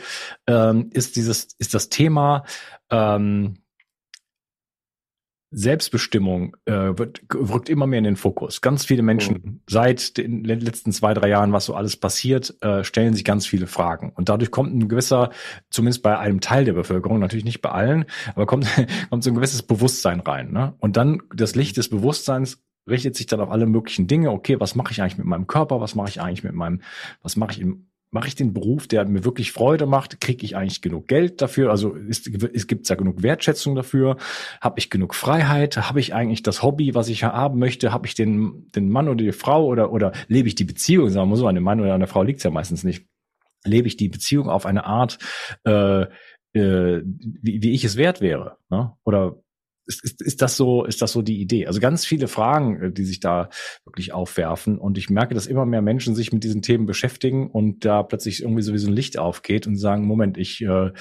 ähm, 0.48 0.90
ist 0.92 1.14
dieses, 1.14 1.48
ist 1.58 1.72
das 1.72 1.88
Thema 1.88 2.44
ähm, 2.90 3.61
Selbstbestimmung 5.52 6.56
äh, 6.64 6.72
wird, 6.72 7.22
rückt 7.34 7.68
immer 7.68 7.86
mehr 7.86 7.98
in 7.98 8.04
den 8.04 8.16
Fokus. 8.16 8.60
Ganz 8.62 8.84
viele 8.84 9.02
Menschen 9.02 9.34
mhm. 9.34 9.60
seit 9.68 10.16
den 10.16 10.44
letzten 10.44 10.92
zwei, 10.92 11.14
drei 11.14 11.28
Jahren, 11.28 11.52
was 11.52 11.66
so 11.66 11.74
alles 11.74 11.96
passiert, 11.96 12.56
äh, 12.62 12.82
stellen 12.82 13.14
sich 13.14 13.24
ganz 13.24 13.46
viele 13.46 13.66
Fragen. 13.66 14.12
Und 14.14 14.28
dadurch 14.28 14.50
kommt 14.50 14.74
ein 14.74 14.88
gewisser, 14.88 15.30
zumindest 15.70 16.02
bei 16.02 16.18
einem 16.18 16.40
Teil 16.40 16.64
der 16.64 16.72
Bevölkerung, 16.72 17.18
natürlich 17.18 17.44
nicht 17.44 17.60
bei 17.60 17.70
allen, 17.70 18.06
aber 18.34 18.46
kommt, 18.46 18.66
kommt 19.10 19.22
so 19.22 19.30
ein 19.30 19.34
gewisses 19.34 19.62
Bewusstsein 19.62 20.20
rein. 20.20 20.52
Ne? 20.52 20.74
Und 20.78 20.96
dann 20.96 21.22
das 21.34 21.54
Licht 21.54 21.76
des 21.76 21.88
Bewusstseins 21.88 22.62
richtet 22.88 23.14
sich 23.14 23.26
dann 23.26 23.40
auf 23.40 23.50
alle 23.50 23.66
möglichen 23.66 24.06
Dinge. 24.06 24.30
Okay, 24.30 24.58
was 24.58 24.74
mache 24.74 24.92
ich 24.92 25.02
eigentlich 25.02 25.18
mit 25.18 25.26
meinem 25.26 25.46
Körper? 25.46 25.80
Was 25.80 25.94
mache 25.94 26.08
ich 26.08 26.20
eigentlich 26.20 26.44
mit 26.44 26.54
meinem, 26.54 26.80
was 27.22 27.36
mache 27.36 27.52
ich 27.52 27.60
im 27.60 27.91
mache 28.12 28.28
ich 28.28 28.34
den 28.34 28.52
Beruf, 28.52 28.86
der 28.86 29.06
mir 29.06 29.24
wirklich 29.24 29.52
Freude 29.52 29.86
macht? 29.86 30.20
Kriege 30.20 30.44
ich 30.44 30.54
eigentlich 30.54 30.82
genug 30.82 31.08
Geld 31.08 31.40
dafür? 31.40 31.70
Also 31.70 31.94
ist, 31.94 32.28
es 32.28 32.66
gibt 32.66 32.88
ja 32.88 32.94
genug 32.94 33.22
Wertschätzung 33.22 33.74
dafür? 33.74 34.18
Habe 34.60 34.78
ich 34.78 34.90
genug 34.90 35.14
Freiheit? 35.14 35.78
Habe 35.78 35.98
ich 35.98 36.14
eigentlich 36.14 36.42
das 36.42 36.62
Hobby, 36.62 36.94
was 36.94 37.08
ich 37.08 37.24
haben 37.24 37.58
möchte? 37.58 37.90
Habe 37.90 38.06
ich 38.06 38.14
den, 38.14 38.70
den 38.72 38.90
Mann 38.90 39.08
oder 39.08 39.24
die 39.24 39.32
Frau 39.32 39.64
oder, 39.64 39.92
oder 39.92 40.12
lebe 40.28 40.46
ich 40.46 40.54
die 40.54 40.64
Beziehung? 40.64 41.08
Sagen 41.08 41.30
wir 41.30 41.36
so, 41.36 41.46
an 41.46 41.54
dem 41.54 41.64
Mann 41.64 41.80
oder 41.80 41.94
an 41.94 42.00
der 42.00 42.08
Frau 42.08 42.22
liegt 42.22 42.38
es 42.38 42.44
ja 42.44 42.50
meistens 42.50 42.84
nicht. 42.84 43.06
Lebe 43.64 43.88
ich 43.88 43.96
die 43.96 44.10
Beziehung 44.10 44.50
auf 44.50 44.66
eine 44.66 44.84
Art, 44.84 45.18
äh, 45.64 46.02
äh, 46.02 47.02
wie, 47.04 47.62
wie 47.62 47.72
ich 47.72 47.84
es 47.84 47.96
wert 47.96 48.20
wäre? 48.20 48.58
Ne? 48.68 48.92
Oder 49.04 49.42
ist, 49.86 50.04
ist, 50.04 50.22
ist 50.22 50.42
das 50.42 50.56
so, 50.56 50.84
ist 50.84 51.02
das 51.02 51.12
so 51.12 51.22
die 51.22 51.40
Idee? 51.40 51.66
Also 51.66 51.80
ganz 51.80 52.04
viele 52.04 52.28
Fragen, 52.28 52.82
äh, 52.82 52.92
die 52.92 53.04
sich 53.04 53.20
da 53.20 53.48
wirklich 53.84 54.12
aufwerfen. 54.12 54.78
Und 54.78 54.98
ich 54.98 55.10
merke, 55.10 55.34
dass 55.34 55.46
immer 55.46 55.66
mehr 55.66 55.82
Menschen 55.82 56.14
sich 56.14 56.32
mit 56.32 56.44
diesen 56.44 56.62
Themen 56.62 56.86
beschäftigen 56.86 57.50
und 57.50 57.84
da 57.84 58.02
plötzlich 58.02 58.42
irgendwie 58.42 58.62
sowieso 58.62 58.88
ein 58.88 58.94
Licht 58.94 59.18
aufgeht 59.18 59.66
und 59.66 59.76
sagen, 59.76 60.06
Moment, 60.06 60.38
ich 60.38 60.60
äh, 60.62 60.92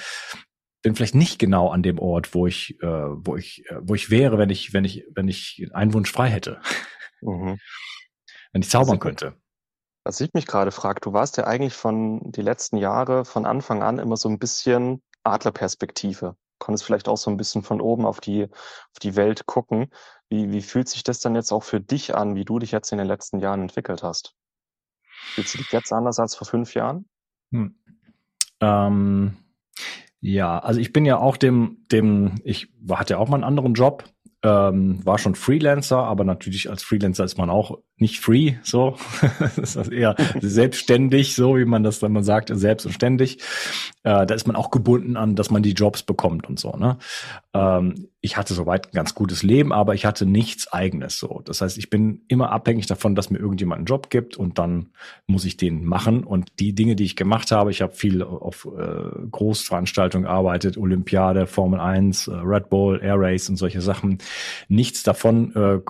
bin 0.82 0.94
vielleicht 0.94 1.14
nicht 1.14 1.38
genau 1.38 1.68
an 1.68 1.82
dem 1.82 1.98
Ort, 1.98 2.34
wo 2.34 2.46
ich, 2.46 2.80
äh, 2.82 2.86
wo 2.86 3.36
ich, 3.36 3.64
äh, 3.68 3.76
wo 3.80 3.94
ich 3.94 4.10
wäre, 4.10 4.38
wenn 4.38 4.50
ich, 4.50 4.72
wenn 4.72 4.84
ich, 4.84 5.04
wenn 5.14 5.28
ich 5.28 5.68
einen 5.72 5.94
Wunsch 5.94 6.10
frei 6.10 6.28
hätte. 6.28 6.60
Mhm. 7.20 7.58
wenn 8.52 8.62
ich 8.62 8.68
zaubern 8.68 8.98
könnte. 8.98 9.34
Was 10.04 10.20
ich 10.20 10.32
mich 10.34 10.46
gerade 10.46 10.72
frage, 10.72 11.00
du 11.00 11.12
warst 11.12 11.36
ja 11.36 11.44
eigentlich 11.44 11.74
von 11.74 12.32
die 12.32 12.42
letzten 12.42 12.76
Jahre 12.76 13.24
von 13.24 13.46
Anfang 13.46 13.84
an 13.84 14.00
immer 14.00 14.16
so 14.16 14.28
ein 14.28 14.40
bisschen 14.40 15.00
Adlerperspektive 15.22 16.36
konntest 16.62 16.84
vielleicht 16.84 17.08
auch 17.08 17.16
so 17.16 17.30
ein 17.30 17.36
bisschen 17.36 17.62
von 17.62 17.80
oben 17.80 18.06
auf 18.06 18.20
die, 18.20 18.44
auf 18.44 18.98
die 19.02 19.16
Welt 19.16 19.46
gucken. 19.46 19.88
Wie, 20.28 20.52
wie 20.52 20.62
fühlt 20.62 20.88
sich 20.88 21.02
das 21.02 21.18
dann 21.18 21.34
jetzt 21.34 21.52
auch 21.52 21.64
für 21.64 21.80
dich 21.80 22.14
an, 22.14 22.36
wie 22.36 22.44
du 22.44 22.60
dich 22.60 22.70
jetzt 22.70 22.92
in 22.92 22.98
den 22.98 23.06
letzten 23.06 23.40
Jahren 23.40 23.62
entwickelt 23.62 24.02
hast? 24.02 24.34
Fühlst 25.34 25.54
du 25.54 25.58
dich 25.58 25.72
jetzt 25.72 25.92
anders 25.92 26.20
als 26.20 26.36
vor 26.36 26.46
fünf 26.46 26.74
Jahren? 26.74 27.08
Hm. 27.50 27.74
Ähm, 28.60 29.36
ja, 30.20 30.60
also 30.60 30.78
ich 30.78 30.92
bin 30.92 31.04
ja 31.04 31.18
auch 31.18 31.36
dem, 31.36 31.84
dem, 31.90 32.36
ich 32.44 32.72
hatte 32.90 33.14
ja 33.14 33.18
auch 33.18 33.28
mal 33.28 33.36
einen 33.36 33.44
anderen 33.44 33.74
Job, 33.74 34.04
ähm, 34.44 35.04
war 35.04 35.18
schon 35.18 35.34
Freelancer, 35.34 35.98
aber 35.98 36.22
natürlich 36.22 36.70
als 36.70 36.84
Freelancer 36.84 37.24
ist 37.24 37.38
man 37.38 37.50
auch 37.50 37.78
nicht 38.02 38.20
free, 38.20 38.56
so. 38.62 38.98
das 39.56 39.76
ist 39.76 39.90
eher 39.90 40.14
selbstständig, 40.40 41.34
so 41.34 41.56
wie 41.56 41.64
man 41.64 41.82
das 41.82 42.00
dann 42.00 42.12
mal 42.12 42.22
sagt, 42.22 42.50
selbstständig. 42.52 43.38
Äh, 44.02 44.26
da 44.26 44.34
ist 44.34 44.46
man 44.46 44.56
auch 44.56 44.70
gebunden 44.70 45.16
an, 45.16 45.36
dass 45.36 45.50
man 45.50 45.62
die 45.62 45.72
Jobs 45.72 46.02
bekommt 46.02 46.46
und 46.48 46.58
so, 46.60 46.72
ne? 46.72 46.98
Ähm, 47.54 48.08
ich 48.20 48.36
hatte 48.36 48.54
soweit 48.54 48.86
ein 48.86 48.92
ganz 48.92 49.14
gutes 49.14 49.42
Leben, 49.42 49.72
aber 49.72 49.94
ich 49.94 50.04
hatte 50.04 50.26
nichts 50.26 50.72
eigenes, 50.72 51.18
so. 51.18 51.40
Das 51.44 51.60
heißt, 51.60 51.78
ich 51.78 51.90
bin 51.90 52.22
immer 52.28 52.52
abhängig 52.52 52.86
davon, 52.86 53.14
dass 53.14 53.30
mir 53.30 53.38
irgendjemand 53.38 53.78
einen 53.78 53.86
Job 53.86 54.10
gibt 54.10 54.36
und 54.36 54.58
dann 54.58 54.90
muss 55.26 55.44
ich 55.44 55.56
den 55.56 55.84
machen. 55.84 56.22
Und 56.22 56.60
die 56.60 56.74
Dinge, 56.74 56.94
die 56.94 57.04
ich 57.04 57.16
gemacht 57.16 57.50
habe, 57.50 57.70
ich 57.70 57.82
habe 57.82 57.94
viel 57.94 58.22
auf 58.22 58.68
äh, 58.78 59.26
Großveranstaltungen 59.30 60.24
gearbeitet, 60.24 60.76
Olympiade, 60.76 61.46
Formel 61.46 61.80
1, 61.80 62.28
äh, 62.28 62.34
Red 62.34 62.70
Bull, 62.70 63.00
Air 63.02 63.16
Race 63.18 63.48
und 63.48 63.56
solche 63.56 63.80
Sachen. 63.80 64.18
Nichts 64.68 65.02
davon 65.02 65.54
äh, 65.54 65.80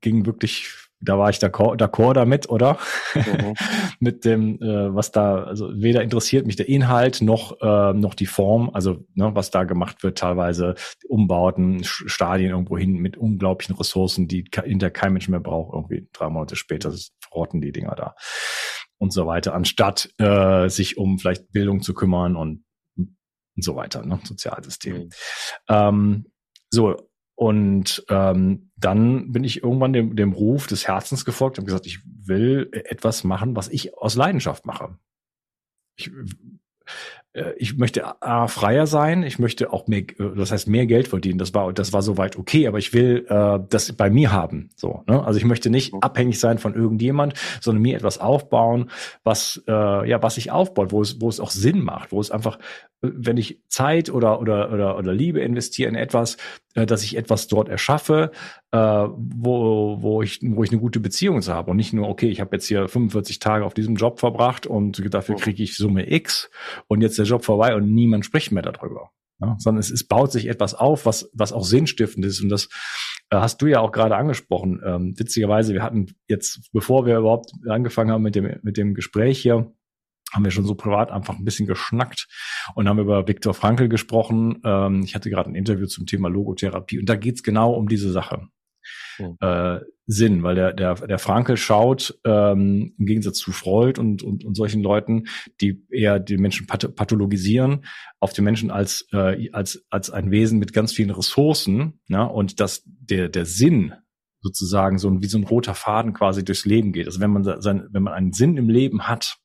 ging 0.00 0.26
wirklich 0.26 0.85
da 1.00 1.18
war 1.18 1.30
ich 1.30 1.36
d'accord 1.38 2.14
damit, 2.14 2.48
oder? 2.48 2.78
Mhm. 3.14 3.54
Mit 4.00 4.24
dem, 4.24 4.60
äh, 4.60 4.94
was 4.94 5.12
da, 5.12 5.44
also 5.44 5.70
weder 5.74 6.02
interessiert 6.02 6.46
mich 6.46 6.56
der 6.56 6.68
Inhalt 6.68 7.22
noch, 7.22 7.60
äh, 7.60 7.92
noch 7.92 8.14
die 8.14 8.26
Form, 8.26 8.70
also 8.72 9.04
ne, 9.14 9.34
was 9.34 9.50
da 9.50 9.64
gemacht 9.64 10.02
wird, 10.02 10.18
teilweise 10.18 10.74
Umbauten, 11.08 11.84
Stadien 11.84 12.50
irgendwo 12.50 12.78
hin 12.78 12.94
mit 12.94 13.16
unglaublichen 13.16 13.76
Ressourcen, 13.76 14.28
die 14.28 14.44
hinter 14.64 14.90
kein 14.90 15.12
Mensch 15.12 15.28
mehr 15.28 15.40
braucht, 15.40 15.74
irgendwie 15.74 16.08
drei 16.12 16.28
Monate 16.28 16.56
später 16.56 16.92
verrotten 17.20 17.60
die 17.60 17.72
Dinger 17.72 17.94
da 17.94 18.14
und 18.98 19.12
so 19.12 19.26
weiter, 19.26 19.54
anstatt 19.54 20.10
äh, 20.18 20.68
sich 20.68 20.96
um 20.96 21.18
vielleicht 21.18 21.52
Bildung 21.52 21.82
zu 21.82 21.94
kümmern 21.94 22.36
und, 22.36 22.64
und 22.96 23.16
so 23.56 23.76
weiter, 23.76 24.04
ne, 24.04 24.20
Sozialsystem. 24.24 24.96
Mhm. 24.96 25.10
Ähm, 25.68 26.26
so, 26.70 27.05
und 27.36 28.04
ähm, 28.08 28.70
dann 28.76 29.30
bin 29.30 29.44
ich 29.44 29.62
irgendwann 29.62 29.92
dem, 29.92 30.16
dem 30.16 30.32
Ruf 30.32 30.66
des 30.66 30.88
Herzens 30.88 31.26
gefolgt 31.26 31.58
und 31.58 31.66
gesagt, 31.66 31.86
ich 31.86 32.00
will 32.04 32.70
etwas 32.72 33.24
machen, 33.24 33.54
was 33.54 33.68
ich 33.68 33.96
aus 33.96 34.16
Leidenschaft 34.16 34.64
mache. 34.64 34.98
Ich, 35.96 36.10
äh, 37.34 37.52
ich 37.58 37.76
möchte 37.76 38.22
A, 38.22 38.48
freier 38.48 38.86
sein, 38.86 39.22
ich 39.22 39.38
möchte 39.38 39.70
auch 39.70 39.86
mehr, 39.86 40.00
äh, 40.18 40.34
das 40.34 40.50
heißt 40.50 40.66
mehr 40.66 40.86
Geld 40.86 41.08
verdienen. 41.08 41.38
Das 41.38 41.52
war, 41.52 41.72
das 41.74 41.92
war 41.92 42.00
soweit 42.00 42.36
okay, 42.36 42.66
aber 42.66 42.78
ich 42.78 42.94
will 42.94 43.26
äh, 43.28 43.58
das 43.68 43.92
bei 43.92 44.08
mir 44.08 44.32
haben. 44.32 44.70
So, 44.74 45.04
ne? 45.06 45.22
Also 45.22 45.38
ich 45.38 45.44
möchte 45.44 45.68
nicht 45.68 45.92
abhängig 46.00 46.40
sein 46.40 46.56
von 46.56 46.74
irgendjemand, 46.74 47.34
sondern 47.60 47.82
mir 47.82 47.96
etwas 47.96 48.18
aufbauen, 48.18 48.90
was 49.24 49.62
äh, 49.68 50.08
ja, 50.08 50.22
was 50.22 50.38
ich 50.38 50.50
aufbaut, 50.50 50.90
wo 50.90 51.02
es, 51.02 51.20
wo 51.20 51.28
es 51.28 51.38
auch 51.38 51.50
Sinn 51.50 51.80
macht, 51.80 52.12
wo 52.12 52.20
es 52.20 52.30
einfach, 52.30 52.58
äh, 53.02 53.10
wenn 53.12 53.36
ich 53.36 53.62
Zeit 53.68 54.08
oder 54.08 54.40
oder 54.40 54.72
oder, 54.72 54.96
oder 54.96 55.12
Liebe 55.12 55.40
investiere 55.40 55.90
in 55.90 55.96
etwas, 55.96 56.38
dass 56.84 57.02
ich 57.02 57.16
etwas 57.16 57.46
dort 57.46 57.68
erschaffe, 57.68 58.30
äh, 58.72 58.78
wo, 58.78 60.02
wo 60.02 60.22
ich 60.22 60.40
wo 60.42 60.62
ich 60.62 60.70
eine 60.70 60.80
gute 60.80 61.00
Beziehung 61.00 61.40
zu 61.40 61.54
habe 61.54 61.70
und 61.70 61.78
nicht 61.78 61.92
nur 61.92 62.08
okay, 62.08 62.28
ich 62.28 62.40
habe 62.40 62.56
jetzt 62.56 62.66
hier 62.66 62.88
45 62.88 63.38
Tage 63.38 63.64
auf 63.64 63.72
diesem 63.72 63.94
Job 63.94 64.20
verbracht 64.20 64.66
und 64.66 65.02
dafür 65.14 65.36
mhm. 65.36 65.40
kriege 65.40 65.62
ich 65.62 65.76
Summe 65.76 66.12
X 66.12 66.50
und 66.88 67.00
jetzt 67.00 67.18
der 67.18 67.24
Job 67.24 67.44
vorbei 67.44 67.74
und 67.74 67.94
niemand 67.94 68.26
spricht 68.26 68.52
mehr 68.52 68.62
darüber. 68.62 69.10
Ja, 69.38 69.54
sondern 69.58 69.80
es, 69.80 69.90
es 69.90 70.04
baut 70.04 70.32
sich 70.32 70.46
etwas 70.46 70.74
auf, 70.74 71.04
was, 71.04 71.30
was 71.34 71.52
auch 71.52 71.64
sinnstiftend 71.64 72.24
ist. 72.24 72.40
Und 72.40 72.48
das 72.48 72.68
äh, 73.28 73.36
hast 73.36 73.60
du 73.60 73.66
ja 73.66 73.80
auch 73.80 73.92
gerade 73.92 74.16
angesprochen. 74.16 74.80
Ähm, 74.82 75.14
witzigerweise, 75.18 75.74
wir 75.74 75.82
hatten 75.82 76.06
jetzt, 76.26 76.70
bevor 76.72 77.04
wir 77.04 77.18
überhaupt 77.18 77.50
angefangen 77.68 78.10
haben 78.10 78.22
mit 78.22 78.34
dem, 78.34 78.58
mit 78.62 78.78
dem 78.78 78.94
Gespräch 78.94 79.38
hier, 79.38 79.70
haben 80.32 80.44
wir 80.44 80.50
schon 80.50 80.66
so 80.66 80.74
privat 80.74 81.10
einfach 81.10 81.38
ein 81.38 81.44
bisschen 81.44 81.66
geschnackt 81.66 82.28
und 82.74 82.88
haben 82.88 82.98
über 82.98 83.28
Viktor 83.28 83.54
Frankl 83.54 83.88
gesprochen. 83.88 84.60
Ähm, 84.64 85.02
ich 85.02 85.14
hatte 85.14 85.30
gerade 85.30 85.50
ein 85.50 85.54
Interview 85.54 85.86
zum 85.86 86.06
Thema 86.06 86.28
Logotherapie 86.28 86.98
und 86.98 87.08
da 87.08 87.16
geht's 87.16 87.42
genau 87.42 87.72
um 87.72 87.88
diese 87.88 88.10
Sache. 88.10 88.48
Mhm. 89.18 89.36
Äh, 89.40 89.80
Sinn, 90.08 90.44
weil 90.44 90.54
der, 90.54 90.72
der, 90.72 90.94
der 90.94 91.18
Frankel 91.18 91.56
schaut, 91.56 92.18
ähm, 92.24 92.94
im 92.96 93.06
Gegensatz 93.06 93.38
zu 93.38 93.50
Freud 93.50 94.00
und, 94.00 94.22
und, 94.22 94.44
und 94.44 94.54
solchen 94.54 94.80
Leuten, 94.80 95.24
die 95.60 95.84
eher 95.90 96.20
die 96.20 96.36
Menschen 96.36 96.66
pathologisieren, 96.68 97.84
auf 98.20 98.32
den 98.32 98.44
Menschen 98.44 98.70
als, 98.70 99.08
äh, 99.12 99.50
als, 99.50 99.84
als 99.90 100.10
ein 100.10 100.30
Wesen 100.30 100.60
mit 100.60 100.72
ganz 100.72 100.92
vielen 100.92 101.10
Ressourcen, 101.10 102.00
ja, 102.08 102.22
und 102.22 102.60
dass 102.60 102.84
der, 102.86 103.28
der 103.28 103.46
Sinn 103.46 103.94
sozusagen 104.40 104.98
so 104.98 105.10
ein, 105.10 105.22
wie 105.22 105.26
so 105.26 105.38
ein 105.38 105.44
roter 105.44 105.74
Faden 105.74 106.12
quasi 106.12 106.44
durchs 106.44 106.64
Leben 106.64 106.92
geht. 106.92 107.06
Also 107.06 107.18
wenn 107.18 107.32
man 107.32 107.42
sein, 107.60 107.88
wenn 107.90 108.02
man 108.04 108.12
einen 108.12 108.32
Sinn 108.32 108.56
im 108.56 108.68
Leben 108.68 109.08
hat, 109.08 109.38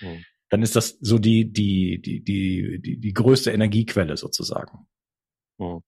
mhm. 0.00 0.24
dann 0.50 0.62
ist 0.62 0.76
das 0.76 0.98
so 1.00 1.18
die, 1.18 1.52
die, 1.52 2.00
die, 2.00 2.22
die, 2.22 2.80
die, 2.80 3.00
die 3.00 3.12
größte 3.12 3.50
Energiequelle 3.50 4.16
sozusagen. 4.16 4.86
Mhm. 5.58 5.80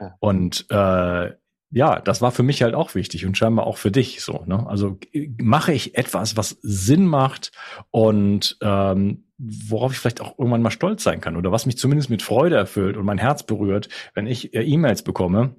Ja. 0.00 0.16
Und 0.20 0.66
äh, 0.70 1.32
ja, 1.70 2.00
das 2.00 2.22
war 2.22 2.32
für 2.32 2.42
mich 2.42 2.62
halt 2.62 2.74
auch 2.74 2.94
wichtig 2.94 3.26
und 3.26 3.36
scheinbar 3.36 3.66
auch 3.66 3.76
für 3.76 3.90
dich 3.90 4.22
so. 4.22 4.44
Ne? 4.46 4.66
Also 4.66 4.98
mache 5.38 5.72
ich 5.72 5.96
etwas, 5.96 6.36
was 6.36 6.58
Sinn 6.62 7.06
macht 7.06 7.52
und 7.90 8.56
ähm, 8.62 9.24
worauf 9.36 9.92
ich 9.92 9.98
vielleicht 9.98 10.20
auch 10.20 10.38
irgendwann 10.38 10.62
mal 10.62 10.70
stolz 10.70 11.02
sein 11.02 11.20
kann 11.20 11.36
oder 11.36 11.52
was 11.52 11.66
mich 11.66 11.76
zumindest 11.76 12.10
mit 12.10 12.22
Freude 12.22 12.56
erfüllt 12.56 12.96
und 12.96 13.04
mein 13.04 13.18
Herz 13.18 13.44
berührt, 13.44 13.88
wenn 14.14 14.26
ich 14.26 14.54
äh, 14.54 14.62
E-Mails 14.62 15.02
bekomme, 15.02 15.56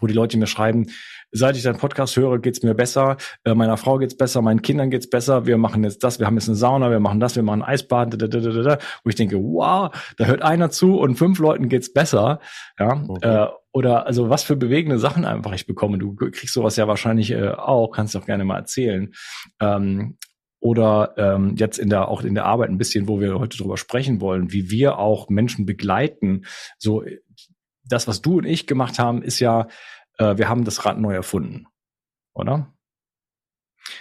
wo 0.00 0.06
die 0.06 0.14
Leute 0.14 0.38
mir 0.38 0.46
schreiben, 0.46 0.86
seit 1.32 1.56
ich 1.56 1.62
deinen 1.62 1.78
Podcast 1.78 2.16
höre, 2.16 2.38
geht's 2.38 2.62
mir 2.62 2.74
besser, 2.74 3.16
äh, 3.44 3.54
meiner 3.54 3.76
Frau 3.76 3.98
geht's 3.98 4.16
besser, 4.16 4.42
meinen 4.42 4.62
Kindern 4.62 4.90
geht's 4.90 5.08
besser, 5.08 5.46
wir 5.46 5.58
machen 5.58 5.84
jetzt 5.84 6.04
das, 6.04 6.18
wir 6.18 6.26
haben 6.26 6.36
jetzt 6.36 6.48
eine 6.48 6.56
Sauna, 6.56 6.90
wir 6.90 7.00
machen 7.00 7.20
das, 7.20 7.36
wir 7.36 7.42
machen 7.42 7.62
Eisbaden, 7.62 8.18
da, 8.18 8.26
da, 8.26 8.40
da, 8.40 8.50
da, 8.50 8.62
da, 8.62 8.78
wo 9.04 9.08
ich 9.10 9.16
denke, 9.16 9.36
wow, 9.36 9.90
da 10.16 10.24
hört 10.26 10.42
einer 10.42 10.70
zu 10.70 10.98
und 10.98 11.16
fünf 11.16 11.38
Leuten 11.38 11.68
geht's 11.68 11.92
besser, 11.92 12.40
ja, 12.78 13.04
okay. 13.08 13.44
äh, 13.44 13.48
oder 13.72 14.06
also 14.06 14.30
was 14.30 14.42
für 14.42 14.56
bewegende 14.56 14.98
Sachen 14.98 15.26
einfach 15.26 15.52
ich 15.52 15.66
bekomme. 15.66 15.98
Du 15.98 16.14
kriegst 16.14 16.54
sowas 16.54 16.76
ja 16.76 16.88
wahrscheinlich 16.88 17.30
äh, 17.32 17.50
auch, 17.50 17.90
kannst 17.90 18.14
du 18.14 18.18
auch 18.18 18.24
gerne 18.24 18.42
mal 18.42 18.56
erzählen. 18.56 19.12
Ähm, 19.60 20.16
oder 20.60 21.12
ähm, 21.18 21.56
jetzt 21.56 21.78
in 21.78 21.90
der 21.90 22.08
auch 22.08 22.22
in 22.22 22.34
der 22.34 22.46
Arbeit 22.46 22.70
ein 22.70 22.78
bisschen, 22.78 23.06
wo 23.06 23.20
wir 23.20 23.38
heute 23.38 23.58
drüber 23.58 23.76
sprechen 23.76 24.22
wollen, 24.22 24.50
wie 24.50 24.70
wir 24.70 24.98
auch 24.98 25.28
Menschen 25.28 25.66
begleiten. 25.66 26.46
So 26.78 27.04
das, 27.88 28.08
was 28.08 28.22
du 28.22 28.38
und 28.38 28.44
ich 28.44 28.66
gemacht 28.66 28.98
haben, 28.98 29.22
ist 29.22 29.40
ja, 29.40 29.68
äh, 30.18 30.36
wir 30.36 30.48
haben 30.48 30.64
das 30.64 30.84
Rad 30.84 30.98
neu 30.98 31.14
erfunden, 31.14 31.66
oder? 32.34 32.72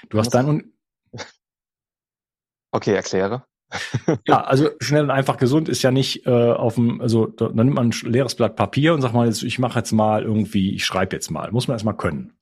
Du 0.10 0.20
hast 0.20 0.32
dein 0.32 0.74
Okay, 2.72 2.94
erkläre 2.94 3.46
ja, 4.27 4.42
also 4.42 4.70
schnell 4.80 5.04
und 5.04 5.12
einfach 5.12 5.38
gesund 5.38 5.70
ist 5.70 5.82
ja 5.82 5.92
nicht 5.92 6.25
äh, 6.27 6.51
auf 6.51 6.75
dem, 6.75 7.01
also 7.01 7.27
da, 7.27 7.48
da 7.48 7.63
nimmt 7.63 7.75
man 7.75 7.89
ein 7.89 8.12
leeres 8.12 8.36
Blatt 8.36 8.56
Papier 8.56 8.94
und 8.94 9.01
sagt 9.01 9.13
mal, 9.13 9.27
jetzt, 9.27 9.44
ich 9.44 9.60
mache 9.60 9.80
jetzt 9.80 9.92
mal 9.92 10.24
irgendwie, 10.24 10.75
ich 10.75 10.86
schreibe 10.86 11.15
jetzt 11.15 11.32
mal. 11.32 11.51
Muss 11.51 11.68
man 11.68 11.75
erst 11.75 11.86
mal 11.86 11.94
können. 11.94 12.34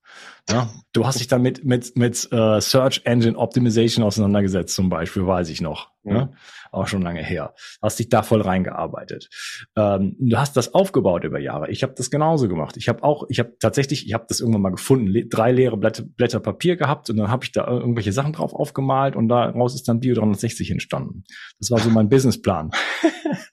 Ja, 0.49 0.69
du 0.91 1.07
hast 1.07 1.19
dich 1.19 1.27
dann 1.27 1.41
mit, 1.41 1.63
mit, 1.63 1.95
mit 1.95 2.27
uh, 2.33 2.59
Search 2.59 3.01
Engine 3.05 3.37
Optimization 3.37 4.03
auseinandergesetzt, 4.03 4.75
zum 4.75 4.89
Beispiel, 4.89 5.25
weiß 5.25 5.49
ich 5.49 5.61
noch. 5.61 5.91
Mhm. 6.03 6.13
Ne? 6.13 6.33
Auch 6.71 6.87
schon 6.87 7.01
lange 7.01 7.23
her. 7.23 7.53
Hast 7.81 7.99
dich 7.99 8.09
da 8.09 8.23
voll 8.23 8.41
reingearbeitet. 8.41 9.29
Ähm, 9.77 10.17
du 10.19 10.37
hast 10.37 10.57
das 10.57 10.73
aufgebaut 10.73 11.23
über 11.23 11.39
Jahre. 11.39 11.69
Ich 11.69 11.81
habe 11.81 11.93
das 11.95 12.11
genauso 12.11 12.49
gemacht. 12.49 12.75
Ich 12.75 12.89
habe 12.89 13.03
auch, 13.03 13.23
ich 13.29 13.39
habe 13.39 13.55
tatsächlich, 13.59 14.05
ich 14.05 14.13
habe 14.13 14.25
das 14.27 14.41
irgendwann 14.41 14.63
mal 14.63 14.71
gefunden, 14.71 15.07
le 15.07 15.25
drei 15.25 15.53
leere 15.53 15.77
Blätter, 15.77 16.03
Blätter 16.03 16.41
Papier 16.41 16.75
gehabt 16.75 17.09
und 17.09 17.17
dann 17.17 17.29
habe 17.29 17.45
ich 17.45 17.53
da 17.53 17.65
irgendwelche 17.65 18.11
Sachen 18.11 18.33
drauf 18.33 18.53
aufgemalt 18.53 19.15
und 19.15 19.29
daraus 19.29 19.75
ist 19.75 19.87
dann 19.87 20.01
Bio 20.01 20.15
360 20.15 20.71
entstanden. 20.71 21.23
Das 21.59 21.71
war 21.71 21.79
so 21.79 21.89
mein 21.89 22.09
Businessplan. 22.09 22.71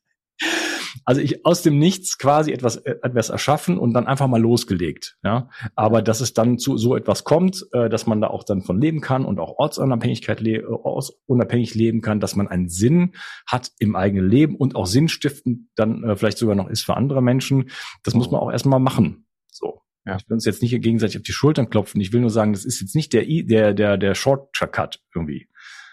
Also 1.05 1.21
ich 1.21 1.45
aus 1.47 1.63
dem 1.63 1.79
Nichts 1.79 2.19
quasi 2.19 2.53
etwas, 2.53 2.77
äh, 2.77 2.97
etwas 3.03 3.31
erschaffen 3.31 3.79
und 3.79 3.93
dann 3.93 4.07
einfach 4.07 4.27
mal 4.29 4.41
losgelegt. 4.41 5.17
Ja, 5.23 5.49
aber 5.75 6.03
dass 6.03 6.21
es 6.21 6.35
dann 6.35 6.59
zu 6.59 6.77
so 6.77 6.97
etwas 6.97 7.25
kommt, 7.25 7.67
äh, 7.73 7.89
dass 7.89 8.07
man 8.07 8.21
da 8.21 8.29
auch 8.29 8.45
dann 8.45 8.63
von 8.63 8.81
leben 8.81 9.01
kann 9.01 9.25
und 9.25 9.39
auch 9.39 9.59
Ortsunabhängigkeit 9.59 10.41
le 10.41 10.69
ortsunabhängig 10.69 11.75
leben 11.75 12.01
kann, 12.01 12.21
dass 12.21 12.37
man 12.37 12.49
einen 12.49 12.69
Sinn 12.69 13.15
hat 13.47 13.71
im 13.79 13.97
eigenen 13.97 14.29
Leben 14.29 14.57
und 14.57 14.77
auch 14.77 14.87
sinnstiftend 14.87 15.69
dann 15.75 16.05
äh, 16.05 16.17
vielleicht 16.17 16.39
sogar 16.39 16.55
noch 16.55 16.69
ist 16.69 16.83
für 16.83 16.97
andere 16.97 17.23
Menschen. 17.23 17.71
Das 18.03 18.15
muss 18.15 18.31
man 18.31 18.41
auch 18.41 18.51
erstmal 18.51 18.81
machen. 18.81 19.27
So. 19.49 19.81
Ja. 20.07 20.17
Ich 20.17 20.29
will 20.29 20.35
uns 20.35 20.45
jetzt 20.45 20.63
nicht 20.63 20.81
gegenseitig 20.81 21.19
auf 21.19 21.23
die 21.23 21.33
Schultern 21.33 21.71
klopfen. 21.71 22.01
Ich 22.01 22.13
will 22.13 22.21
nur 22.21 22.31
sagen, 22.31 22.53
das 22.53 22.65
ist 22.65 22.81
jetzt 22.81 22.95
nicht 22.95 23.13
der, 23.13 23.25
der, 23.25 23.75
der, 23.75 23.97
der 23.99 24.15
Shortcut 24.15 25.01
irgendwie. 25.15 25.49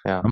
Ja. 0.06 0.24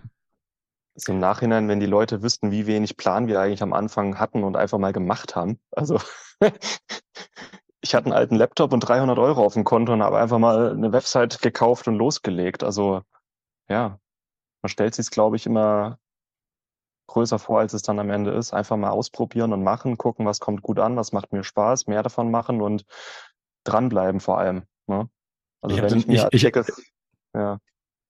So 0.96 1.12
im 1.12 1.20
Nachhinein, 1.20 1.68
wenn 1.68 1.80
die 1.80 1.86
Leute 1.86 2.24
wüssten, 2.24 2.52
wie 2.52 2.68
wenig 2.68 2.98
Plan 2.98 3.28
wir 3.28 3.40
eigentlich 3.40 3.62
am 3.62 3.74
Anfang 3.74 4.18
hatten 4.20 4.44
und 4.44 4.56
einfach 4.56 4.78
mal 4.78 4.94
gemacht 4.94 5.36
haben. 5.36 5.60
Also 5.72 6.00
ich 7.82 7.94
hatte 7.94 8.06
einen 8.06 8.14
alten 8.14 8.36
Laptop 8.36 8.74
und 8.74 8.80
300 8.80 9.20
Euro 9.20 9.44
auf 9.44 9.54
dem 9.54 9.66
Konto 9.66 9.94
und 9.94 10.02
habe 10.02 10.18
einfach 10.18 10.40
mal 10.40 10.72
eine 10.72 10.94
Website 10.94 11.42
gekauft 11.42 11.88
und 11.88 11.96
losgelegt. 11.96 12.64
Also 12.64 13.02
ja, 13.70 14.00
man 14.62 14.70
stellt 14.70 14.96
sich 14.96 15.04
es, 15.04 15.12
glaube 15.12 15.36
ich, 15.36 15.46
immer 15.46 16.00
größer 17.08 17.40
vor, 17.40 17.60
als 17.60 17.74
es 17.74 17.84
dann 17.84 18.00
am 18.00 18.10
Ende 18.10 18.32
ist. 18.32 18.54
Einfach 18.54 18.78
mal 18.78 18.90
ausprobieren 18.90 19.54
und 19.54 19.64
machen, 19.64 19.98
gucken, 19.98 20.26
was 20.26 20.40
kommt 20.40 20.62
gut 20.62 20.80
an, 20.80 20.96
was 20.96 21.12
macht 21.12 21.34
mir 21.34 21.44
Spaß, 21.44 21.88
mehr 21.88 22.04
davon 22.04 22.32
machen 22.32 22.62
und 22.62 22.86
dranbleiben 23.64 24.22
vor 24.22 24.40
allem. 24.40 24.64
Ne? 24.88 25.10
Also 25.62 25.76
ich 25.76 25.82
wenn 25.82 25.98
ich 25.98 26.08
mir 26.08 26.24
Artikel, 26.24 26.66
ich, 26.68 26.94
ja. 27.34 27.60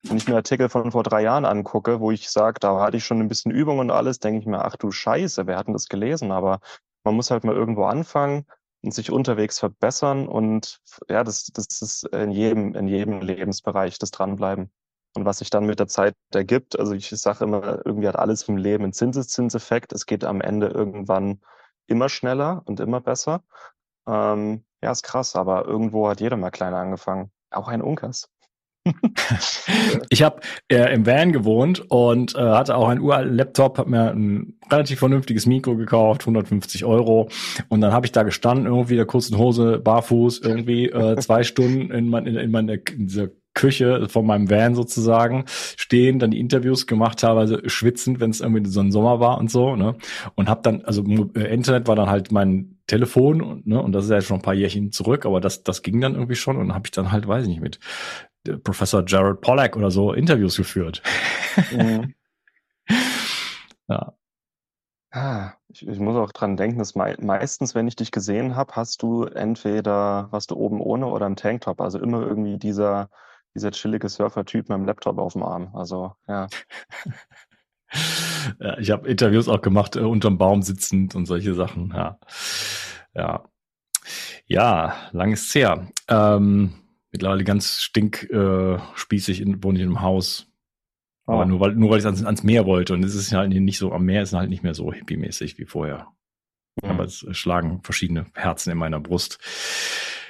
Wenn 0.08 0.18
ich 0.18 0.28
mir 0.28 0.36
Artikel 0.36 0.70
von 0.70 0.92
vor 0.92 1.02
drei 1.02 1.24
Jahren 1.24 1.46
angucke, 1.46 2.00
wo 2.00 2.12
ich 2.12 2.30
sage, 2.30 2.60
da 2.60 2.80
hatte 2.80 2.98
ich 2.98 3.06
schon 3.06 3.20
ein 3.22 3.28
bisschen 3.28 3.52
Übung 3.52 3.80
und 3.80 3.90
alles, 3.90 4.20
denke 4.20 4.40
ich 4.40 4.46
mir, 4.46 4.64
ach 4.64 4.76
du 4.76 4.92
Scheiße, 4.92 5.48
wer 5.48 5.58
hat 5.58 5.66
denn 5.66 5.74
das 5.74 5.88
gelesen? 5.88 6.32
Aber 6.32 6.60
man 7.04 7.16
muss 7.16 7.32
halt 7.32 7.44
mal 7.44 7.56
irgendwo 7.56 7.86
anfangen 7.86 8.46
und 8.84 8.94
sich 8.94 9.12
unterwegs 9.12 9.58
verbessern 9.58 10.28
und 10.28 10.80
ja, 11.10 11.24
das, 11.24 11.46
das 11.46 11.82
ist 11.82 12.04
in 12.14 12.30
jedem, 12.30 12.76
in 12.76 12.88
jedem 12.88 13.20
Lebensbereich 13.22 13.98
das 13.98 14.12
Dranbleiben. 14.12 14.70
Und 15.16 15.26
was 15.26 15.40
sich 15.40 15.50
dann 15.50 15.66
mit 15.66 15.80
der 15.80 15.88
Zeit 15.88 16.14
ergibt, 16.32 16.78
also 16.78 16.94
ich 16.94 17.10
sage 17.10 17.44
immer, 17.44 17.84
irgendwie 17.84 18.08
hat 18.08 18.18
alles 18.18 18.44
im 18.44 18.58
Leben 18.58 18.84
einen 18.84 18.94
Zinseszinseffekt. 18.94 19.92
Es 19.92 20.06
geht 20.06 20.24
am 20.24 20.40
Ende 20.40 20.68
irgendwann 20.68 21.42
immer 21.88 22.10
schneller 22.10 22.62
und 22.66 22.80
immer 22.80 23.02
besser. 23.02 23.44
Ähm, 24.08 24.66
ja, 24.84 24.92
ist 24.92 25.04
krass, 25.04 25.36
aber 25.36 25.66
irgendwo 25.66 26.08
hat 26.10 26.22
jeder 26.22 26.38
mal 26.38 26.52
kleiner 26.52 26.78
angefangen. 26.78 27.32
Auch 27.50 27.70
ein 27.70 27.82
Unkas 27.82 28.30
ich 30.10 30.24
habe 30.24 30.42
äh, 30.72 30.94
im 30.94 31.06
Van 31.06 31.32
gewohnt 31.32 31.90
und 31.90 32.36
äh, 32.36 32.40
hatte 32.40 32.76
auch 32.76 32.88
einen 32.88 33.02
uralten 33.02 33.36
Laptop, 33.36 33.78
habe 33.78 33.90
mir 33.90 34.12
ein 34.12 34.54
relativ 34.72 35.00
vernünftiges 35.00 35.46
Mikro 35.46 35.76
gekauft, 35.76 36.22
150 36.22 36.86
Euro. 36.86 37.30
Und 37.70 37.82
dann 37.82 37.94
habe 37.94 38.06
ich 38.06 38.12
da 38.12 38.24
gestanden, 38.24 38.68
irgendwie 38.68 38.96
der 38.96 39.06
kurzen 39.06 39.38
Hose, 39.38 39.80
barfuß, 39.80 40.40
irgendwie 40.40 40.90
äh, 40.90 41.18
zwei 41.18 41.44
Stunden 41.44 41.92
in, 41.92 42.10
mein, 42.10 42.28
in, 42.28 42.36
in 42.36 42.52
meine 42.52 42.76
in 42.76 43.08
dieser 43.08 43.30
Küche 43.56 44.08
von 44.10 44.26
meinem 44.26 44.50
Van 44.50 44.76
sozusagen 44.76 45.46
stehen, 45.48 46.20
dann 46.20 46.32
die 46.32 46.40
Interviews 46.40 46.86
gemacht, 46.88 47.20
teilweise 47.20 47.68
schwitzend, 47.68 48.20
wenn 48.20 48.30
es 48.30 48.42
irgendwie 48.42 48.70
so 48.70 48.82
ein 48.82 48.92
Sommer 48.92 49.20
war 49.20 49.40
und 49.40 49.50
so, 49.50 49.76
ne? 49.76 49.96
Und 50.36 50.50
habe 50.50 50.62
dann, 50.62 50.84
also 50.84 51.04
äh, 51.36 51.54
Internet 51.54 51.88
war 51.88 51.96
dann 51.96 52.10
halt 52.10 52.32
mein 52.32 52.78
Telefon, 52.86 53.42
und, 53.42 53.66
ne? 53.66 53.82
Und 53.82 53.94
das 53.94 54.04
ist 54.06 54.12
ja 54.12 54.22
schon 54.22 54.40
ein 54.40 54.44
paar 54.44 54.54
Jährchen 54.54 54.92
zurück, 54.92 55.26
aber 55.26 55.40
das, 55.40 55.64
das 55.64 55.82
ging 55.82 56.02
dann 56.02 56.16
irgendwie 56.16 56.36
schon 56.36 56.58
und 56.58 56.74
habe 56.74 56.86
ich 56.86 56.92
dann 56.92 57.12
halt, 57.12 57.28
weiß 57.28 57.44
ich 57.44 57.50
nicht, 57.50 57.62
mit 57.62 57.80
Professor 58.64 59.04
Jared 59.06 59.42
Pollack 59.42 59.76
oder 59.76 59.92
so 59.92 60.14
Interviews 60.14 60.58
geführt. 60.58 61.02
Mhm. 61.72 62.14
ja. 63.88 64.14
Ah, 65.12 65.54
ich, 65.70 65.88
ich, 65.88 66.00
muss 66.00 66.18
auch 66.18 66.34
dran 66.34 66.58
denken, 66.58 66.78
dass 66.78 66.94
mei 66.94 67.16
meistens, 67.22 67.74
wenn 67.74 67.88
ich 67.88 67.96
dich 67.96 68.12
gesehen 68.12 68.58
habe, 68.58 68.76
hast 68.76 69.02
du 69.02 69.24
entweder, 69.24 70.28
was 70.32 70.46
du 70.46 70.56
oben 70.56 70.82
ohne 70.82 71.06
oder 71.06 71.26
im 71.26 71.38
Tanktop, 71.38 71.80
also 71.80 72.00
immer 72.00 72.22
irgendwie 72.22 72.58
dieser, 72.58 73.10
dieser 73.56 73.72
chillige 73.72 74.10
Surfer-Typ 74.10 74.68
mit 74.68 74.78
dem 74.78 74.86
Laptop 74.86 75.18
auf 75.18 75.32
dem 75.32 75.44
Arm. 75.44 75.74
Also, 75.74 76.12
ja. 76.28 76.48
ja 78.60 78.78
ich 78.78 78.92
habe 78.92 79.08
Interviews 79.08 79.48
auch 79.48 79.62
gemacht, 79.62 79.96
äh, 79.96 80.02
unterm 80.02 80.38
Baum 80.38 80.62
sitzend 80.64 81.16
und 81.16 81.28
solche 81.28 81.54
Sachen, 81.54 81.94
ja. 81.96 82.20
Ja. 83.14 83.46
Ja, 84.48 84.96
lang 85.14 85.32
ist's 85.32 85.56
her. 85.56 85.88
Ähm, 86.10 86.74
mittlerweile 87.16 87.46
ganz 87.46 87.82
stinkspießig 87.82 89.42
äh, 89.42 89.64
wohne 89.64 89.80
ich 89.80 89.84
in 89.84 89.90
einem 89.90 90.02
Haus. 90.02 90.52
Oh. 91.28 91.34
Aber 91.34 91.46
nur 91.46 91.60
weil, 91.62 91.74
nur 91.76 91.90
weil 91.90 92.00
ich 92.00 92.06
ans, 92.06 92.24
ans 92.24 92.44
Meer 92.44 92.66
wollte. 92.66 92.94
Und 92.94 93.04
es 93.04 93.16
ist 93.16 93.32
halt 93.32 93.50
nicht 93.50 93.78
so, 93.78 93.94
am 93.94 94.06
Meer 94.06 94.22
ist 94.22 94.34
halt 94.34 94.50
nicht 94.50 94.64
mehr 94.64 94.74
so 94.74 94.92
hippie-mäßig 94.92 95.58
wie 95.58 95.66
vorher. 95.66 96.08
Mhm. 96.84 96.90
Aber 96.90 97.06
es 97.06 97.26
schlagen 97.32 97.82
verschiedene 97.84 98.26
Herzen 98.34 98.72
in 98.72 98.78
meiner 98.78 99.00
Brust. 99.00 99.40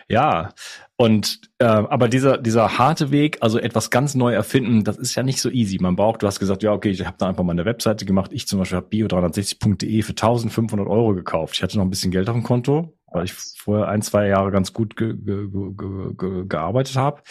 Ja, 0.07 0.53
und 0.97 1.41
äh, 1.57 1.65
aber 1.65 2.07
dieser 2.07 2.37
dieser 2.37 2.77
harte 2.77 3.09
Weg, 3.09 3.39
also 3.41 3.57
etwas 3.57 3.89
ganz 3.89 4.13
neu 4.13 4.33
erfinden, 4.33 4.83
das 4.83 4.97
ist 4.97 5.15
ja 5.15 5.23
nicht 5.23 5.41
so 5.41 5.49
easy. 5.49 5.79
Man 5.81 5.95
braucht, 5.95 6.21
du 6.21 6.27
hast 6.27 6.39
gesagt, 6.39 6.61
ja 6.61 6.73
okay, 6.73 6.89
ich 6.89 7.05
habe 7.05 7.17
da 7.17 7.27
einfach 7.27 7.43
mal 7.43 7.53
eine 7.53 7.65
Webseite 7.65 8.05
gemacht. 8.05 8.31
Ich 8.31 8.47
zum 8.47 8.59
Beispiel 8.59 8.77
habe 8.77 8.87
bio360.de 8.87 10.03
für 10.03 10.11
1500 10.11 10.87
Euro 10.87 11.15
gekauft. 11.15 11.55
Ich 11.55 11.63
hatte 11.63 11.77
noch 11.77 11.85
ein 11.85 11.89
bisschen 11.89 12.11
Geld 12.11 12.29
auf 12.29 12.35
dem 12.35 12.43
Konto, 12.43 12.95
weil 13.11 13.25
ich 13.25 13.33
vorher 13.33 13.87
ein, 13.87 14.03
zwei 14.03 14.27
Jahre 14.27 14.51
ganz 14.51 14.73
gut 14.73 14.95
ge 14.95 15.15
ge 15.17 15.47
ge 15.49 16.45
gearbeitet 16.47 16.97
habe. 16.97 17.23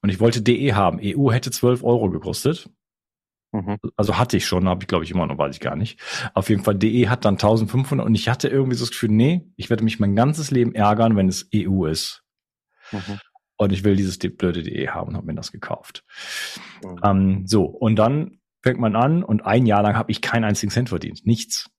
Und 0.00 0.08
ich 0.08 0.18
wollte 0.18 0.40
DE 0.40 0.72
haben. 0.74 0.98
EU 1.02 1.30
hätte 1.32 1.50
12 1.50 1.84
Euro 1.84 2.08
gekostet. 2.10 2.70
Mhm. 3.52 3.76
Also 3.96 4.18
hatte 4.18 4.36
ich 4.38 4.46
schon, 4.46 4.66
habe 4.68 4.82
ich 4.82 4.88
glaube 4.88 5.04
ich 5.04 5.10
immer 5.10 5.26
noch, 5.26 5.38
weiß 5.38 5.54
ich 5.54 5.60
gar 5.60 5.76
nicht. 5.76 6.00
Auf 6.34 6.48
jeden 6.48 6.64
Fall, 6.64 6.74
DE 6.74 7.08
hat 7.08 7.24
dann 7.24 7.34
1500 7.34 8.06
und 8.06 8.14
ich 8.14 8.28
hatte 8.28 8.48
irgendwie 8.48 8.76
so 8.76 8.84
das 8.84 8.90
Gefühl, 8.90 9.10
nee, 9.10 9.42
ich 9.56 9.68
werde 9.70 9.84
mich 9.84 10.00
mein 10.00 10.16
ganzes 10.16 10.50
Leben 10.50 10.74
ärgern, 10.74 11.16
wenn 11.16 11.28
es 11.28 11.48
EU 11.54 11.84
ist. 11.84 12.21
Mhm. 12.92 13.18
Und 13.56 13.72
ich 13.72 13.84
will 13.84 13.96
dieses 13.96 14.18
blöde 14.18 14.62
DE 14.62 14.88
haben 14.88 15.10
und 15.10 15.16
habe 15.16 15.26
mir 15.26 15.34
das 15.34 15.52
gekauft. 15.52 16.04
Mhm. 16.82 17.00
Ähm, 17.04 17.46
so, 17.46 17.64
und 17.64 17.96
dann 17.96 18.40
fängt 18.62 18.80
man 18.80 18.96
an 18.96 19.22
und 19.22 19.44
ein 19.44 19.66
Jahr 19.66 19.82
lang 19.82 19.96
habe 19.96 20.10
ich 20.10 20.20
keinen 20.20 20.44
einzigen 20.44 20.70
Cent 20.70 20.88
verdient. 20.88 21.26
Nichts. 21.26 21.70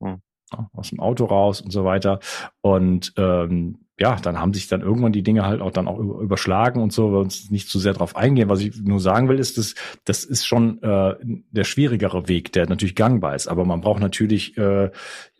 Mhm. 0.00 0.22
Ja, 0.52 0.70
aus 0.72 0.90
dem 0.90 1.00
Auto 1.00 1.24
raus 1.24 1.60
und 1.60 1.72
so 1.72 1.84
weiter. 1.84 2.20
Und 2.60 3.12
ähm, 3.16 3.85
ja, 3.98 4.16
dann 4.16 4.38
haben 4.38 4.52
sich 4.52 4.68
dann 4.68 4.82
irgendwann 4.82 5.12
die 5.12 5.22
Dinge 5.22 5.46
halt 5.46 5.62
auch 5.62 5.70
dann 5.70 5.88
auch 5.88 5.98
überschlagen 5.98 6.82
und 6.82 6.92
so, 6.92 7.12
wir 7.12 7.18
uns 7.18 7.50
nicht 7.50 7.68
zu 7.68 7.78
sehr 7.78 7.94
drauf 7.94 8.14
eingehen. 8.14 8.50
Was 8.50 8.60
ich 8.60 8.76
nur 8.82 9.00
sagen 9.00 9.28
will, 9.28 9.38
ist, 9.38 9.56
dass 9.56 9.74
das 10.04 10.24
ist 10.24 10.46
schon 10.46 10.82
äh, 10.82 11.14
der 11.50 11.64
schwierigere 11.64 12.28
Weg, 12.28 12.52
der 12.52 12.68
natürlich 12.68 12.94
gangbar 12.94 13.34
ist. 13.34 13.46
Aber 13.46 13.64
man 13.64 13.80
braucht 13.80 14.00
natürlich, 14.00 14.56
äh, 14.58 14.90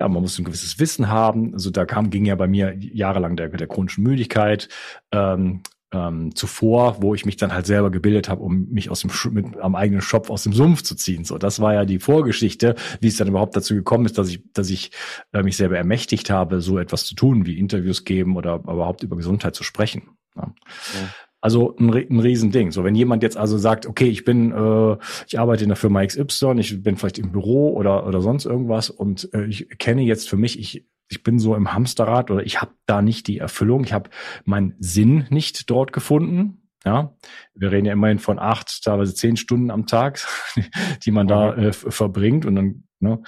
ja, 0.01 0.09
man 0.09 0.23
muss 0.23 0.39
ein 0.39 0.45
gewisses 0.45 0.79
Wissen 0.79 1.09
haben. 1.09 1.53
Also 1.53 1.71
da 1.71 1.85
kam, 1.85 2.09
ging 2.09 2.25
ja 2.25 2.35
bei 2.35 2.47
mir 2.47 2.75
jahrelang 2.79 3.37
der, 3.37 3.49
der 3.49 3.67
chronischen 3.67 4.05
Müdigkeit, 4.05 4.69
ähm, 5.13 5.61
ähm, 5.97 6.35
zuvor, 6.35 6.97
wo 7.01 7.15
ich 7.15 7.25
mich 7.25 7.37
dann 7.37 7.53
halt 7.53 7.67
selber 7.67 7.91
gebildet 7.91 8.29
habe, 8.29 8.43
um 8.43 8.69
mich 8.69 8.91
aus 8.91 9.01
dem 9.01 9.11
Sch 9.11 9.27
mit 9.31 9.57
am 9.59 9.75
eigenen 9.75 10.03
Schopf 10.03 10.31
aus 10.31 10.43
dem 10.43 10.53
Sumpf 10.53 10.83
zu 10.83 10.95
ziehen. 10.95 11.25
So, 11.25 11.39
das 11.39 11.61
war 11.61 11.75
ja 11.75 11.85
die 11.85 11.99
Vorgeschichte, 11.99 12.75
wie 13.01 13.09
es 13.09 13.17
dann 13.17 13.29
überhaupt 13.29 13.57
dazu 13.57 13.75
gekommen 13.75 14.07
ist, 14.07 14.19
dass 14.19 14.29
ich, 14.29 14.43
dass 14.53 14.71
ich 14.71 14.91
äh, 15.33 15.43
mich 15.43 15.57
selber 15.57 15.77
ermächtigt 15.77 16.31
habe, 16.31 16.61
so 16.61 16.79
etwas 16.79 17.05
zu 17.05 17.15
tun, 17.15 17.47
wie 17.47 17.59
Interviews 17.59 18.05
geben 18.05 18.37
oder 18.37 18.57
überhaupt 18.57 19.03
über 19.03 19.17
Gesundheit 19.17 19.55
zu 19.55 19.65
sprechen. 19.65 20.03
Ja. 20.37 20.43
Ja. 20.43 21.09
Also 21.41 21.77
ein, 21.77 21.93
ein 21.93 22.21
Riesending. 22.21 22.73
So, 22.73 22.83
wenn 22.83 22.95
jemand 22.95 23.23
jetzt 23.23 23.37
also 23.37 23.57
sagt, 23.57 23.87
okay, 23.87 24.09
ich 24.09 24.25
bin, 24.25 24.53
äh, 24.53 24.97
ich 25.29 25.39
arbeite 25.39 25.63
in 25.63 25.69
der 25.69 25.77
Firma 25.77 26.05
XY, 26.05 26.57
ich 26.59 26.83
bin 26.83 26.97
vielleicht 26.97 27.19
im 27.19 27.31
Büro 27.31 27.73
oder 27.75 28.07
oder 28.07 28.21
sonst 28.21 28.47
irgendwas 28.47 28.91
und 28.91 29.33
äh, 29.33 29.45
ich 29.47 29.69
kenne 29.79 30.03
jetzt 30.03 30.29
für 30.29 30.37
mich, 30.37 30.59
ich 30.59 30.85
ich 31.09 31.23
bin 31.23 31.39
so 31.39 31.55
im 31.55 31.73
Hamsterrad 31.73 32.31
oder 32.31 32.45
ich 32.45 32.61
habe 32.61 32.73
da 32.87 33.03
nicht 33.03 33.27
die 33.27 33.39
Erfüllung, 33.39 33.85
ich 33.85 33.93
habe 33.93 34.11
meinen 34.45 34.75
Sinn 34.79 35.27
nicht 35.31 35.71
dort 35.71 35.93
gefunden. 35.93 36.63
Ja, 36.85 37.17
wir 37.55 37.73
reden 37.73 37.87
ja 37.87 37.95
immerhin 37.95 38.21
von 38.21 38.39
acht, 38.39 38.85
teilweise 38.85 39.13
zehn 39.13 39.37
Stunden 39.37 39.73
am 39.73 39.87
Tag, 39.87 40.25
die 41.05 41.11
man 41.11 41.27
da 41.27 41.53
mhm. 41.53 41.63
äh, 41.65 41.73
verbringt 41.73 42.47
und 42.47 42.55
dann 42.55 42.85
ne, 43.01 43.23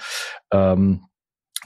ähm, 0.51 1.08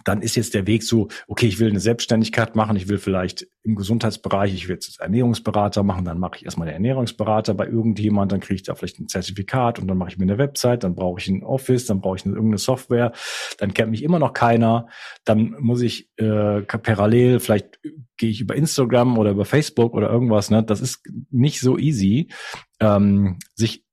dann 0.05 0.21
ist 0.21 0.35
jetzt 0.35 0.53
der 0.53 0.67
Weg 0.67 0.83
so, 0.83 1.07
okay, 1.27 1.47
ich 1.47 1.59
will 1.59 1.69
eine 1.69 1.79
Selbstständigkeit 1.79 2.55
machen, 2.55 2.75
ich 2.75 2.87
will 2.87 2.97
vielleicht 2.97 3.47
im 3.63 3.75
Gesundheitsbereich, 3.75 4.53
ich 4.53 4.67
will 4.67 4.75
jetzt 4.75 4.99
Ernährungsberater 4.99 5.83
machen, 5.83 6.05
dann 6.05 6.19
mache 6.19 6.37
ich 6.37 6.45
erstmal 6.45 6.67
den 6.67 6.73
Ernährungsberater 6.73 7.53
bei 7.53 7.67
irgendjemand, 7.67 8.31
dann 8.31 8.39
kriege 8.39 8.55
ich 8.55 8.63
da 8.63 8.75
vielleicht 8.75 8.99
ein 8.99 9.07
Zertifikat 9.07 9.79
und 9.79 9.87
dann 9.87 9.97
mache 9.97 10.09
ich 10.09 10.17
mir 10.17 10.23
eine 10.23 10.37
Website, 10.37 10.83
dann 10.83 10.95
brauche 10.95 11.19
ich 11.19 11.27
ein 11.27 11.43
Office, 11.43 11.85
dann 11.85 12.01
brauche 12.01 12.17
ich 12.17 12.25
eine, 12.25 12.33
irgendeine 12.33 12.57
Software, 12.57 13.13
dann 13.59 13.73
kennt 13.73 13.91
mich 13.91 14.03
immer 14.03 14.19
noch 14.19 14.33
keiner, 14.33 14.87
dann 15.25 15.55
muss 15.59 15.81
ich 15.81 16.09
äh, 16.17 16.61
parallel, 16.61 17.39
vielleicht 17.39 17.79
gehe 18.17 18.29
ich 18.29 18.41
über 18.41 18.55
Instagram 18.55 19.17
oder 19.17 19.31
über 19.31 19.45
Facebook 19.45 19.93
oder 19.93 20.09
irgendwas, 20.09 20.49
ne? 20.49 20.63
Das 20.63 20.81
ist 20.81 21.03
nicht 21.29 21.61
so 21.61 21.77
easy, 21.77 22.29
ähm, 22.79 23.37
sich 23.55 23.83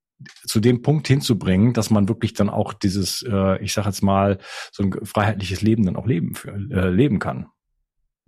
zu 0.44 0.60
dem 0.60 0.82
Punkt 0.82 1.08
hinzubringen, 1.08 1.72
dass 1.72 1.90
man 1.90 2.08
wirklich 2.08 2.34
dann 2.34 2.50
auch 2.50 2.72
dieses, 2.72 3.22
äh, 3.22 3.62
ich 3.62 3.72
sage 3.72 3.88
jetzt 3.88 4.02
mal, 4.02 4.38
so 4.72 4.82
ein 4.82 4.92
freiheitliches 5.04 5.62
Leben 5.62 5.84
dann 5.84 5.96
auch 5.96 6.06
leben, 6.06 6.34
für, 6.34 6.50
äh, 6.50 6.88
leben 6.88 7.18
kann. 7.18 7.48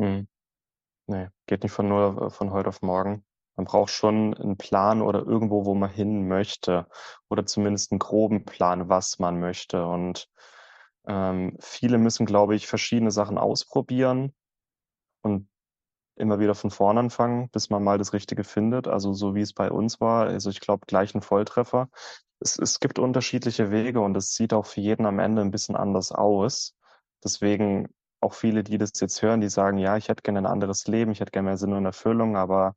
Hm. 0.00 0.26
Nee, 1.06 1.28
geht 1.46 1.62
nicht 1.62 1.72
von 1.72 1.88
nur 1.88 2.30
von 2.30 2.52
heute 2.52 2.68
auf 2.68 2.82
morgen. 2.82 3.24
Man 3.56 3.66
braucht 3.66 3.90
schon 3.90 4.34
einen 4.34 4.56
Plan 4.56 5.02
oder 5.02 5.26
irgendwo, 5.26 5.66
wo 5.66 5.74
man 5.74 5.90
hin 5.90 6.26
möchte. 6.26 6.86
Oder 7.28 7.44
zumindest 7.44 7.92
einen 7.92 7.98
groben 7.98 8.44
Plan, 8.44 8.88
was 8.88 9.18
man 9.18 9.40
möchte. 9.40 9.86
Und 9.86 10.28
ähm, 11.06 11.56
viele 11.60 11.98
müssen, 11.98 12.24
glaube 12.24 12.54
ich, 12.54 12.66
verschiedene 12.66 13.10
Sachen 13.10 13.36
ausprobieren. 13.36 14.32
Und 15.22 15.48
immer 16.16 16.38
wieder 16.38 16.54
von 16.54 16.70
vorn 16.70 16.98
anfangen, 16.98 17.48
bis 17.50 17.70
man 17.70 17.82
mal 17.82 17.98
das 17.98 18.12
Richtige 18.12 18.44
findet. 18.44 18.88
Also 18.88 19.12
so 19.12 19.34
wie 19.34 19.40
es 19.40 19.52
bei 19.52 19.70
uns 19.70 20.00
war. 20.00 20.26
Also 20.26 20.50
ich 20.50 20.60
glaube, 20.60 20.86
gleich 20.86 21.14
ein 21.14 21.22
Volltreffer. 21.22 21.88
Es, 22.40 22.58
es 22.58 22.80
gibt 22.80 22.98
unterschiedliche 22.98 23.70
Wege 23.70 24.00
und 24.00 24.16
es 24.16 24.34
sieht 24.34 24.52
auch 24.52 24.66
für 24.66 24.80
jeden 24.80 25.06
am 25.06 25.18
Ende 25.18 25.42
ein 25.42 25.50
bisschen 25.50 25.76
anders 25.76 26.12
aus. 26.12 26.74
Deswegen 27.24 27.88
auch 28.20 28.34
viele, 28.34 28.62
die 28.64 28.78
das 28.78 28.92
jetzt 29.00 29.22
hören, 29.22 29.40
die 29.40 29.48
sagen, 29.48 29.78
ja, 29.78 29.96
ich 29.96 30.08
hätte 30.08 30.22
gerne 30.22 30.40
ein 30.40 30.46
anderes 30.46 30.86
Leben, 30.86 31.12
ich 31.12 31.20
hätte 31.20 31.32
gerne 31.32 31.46
mehr 31.46 31.56
Sinn 31.56 31.72
und 31.72 31.84
Erfüllung, 31.84 32.36
aber 32.36 32.76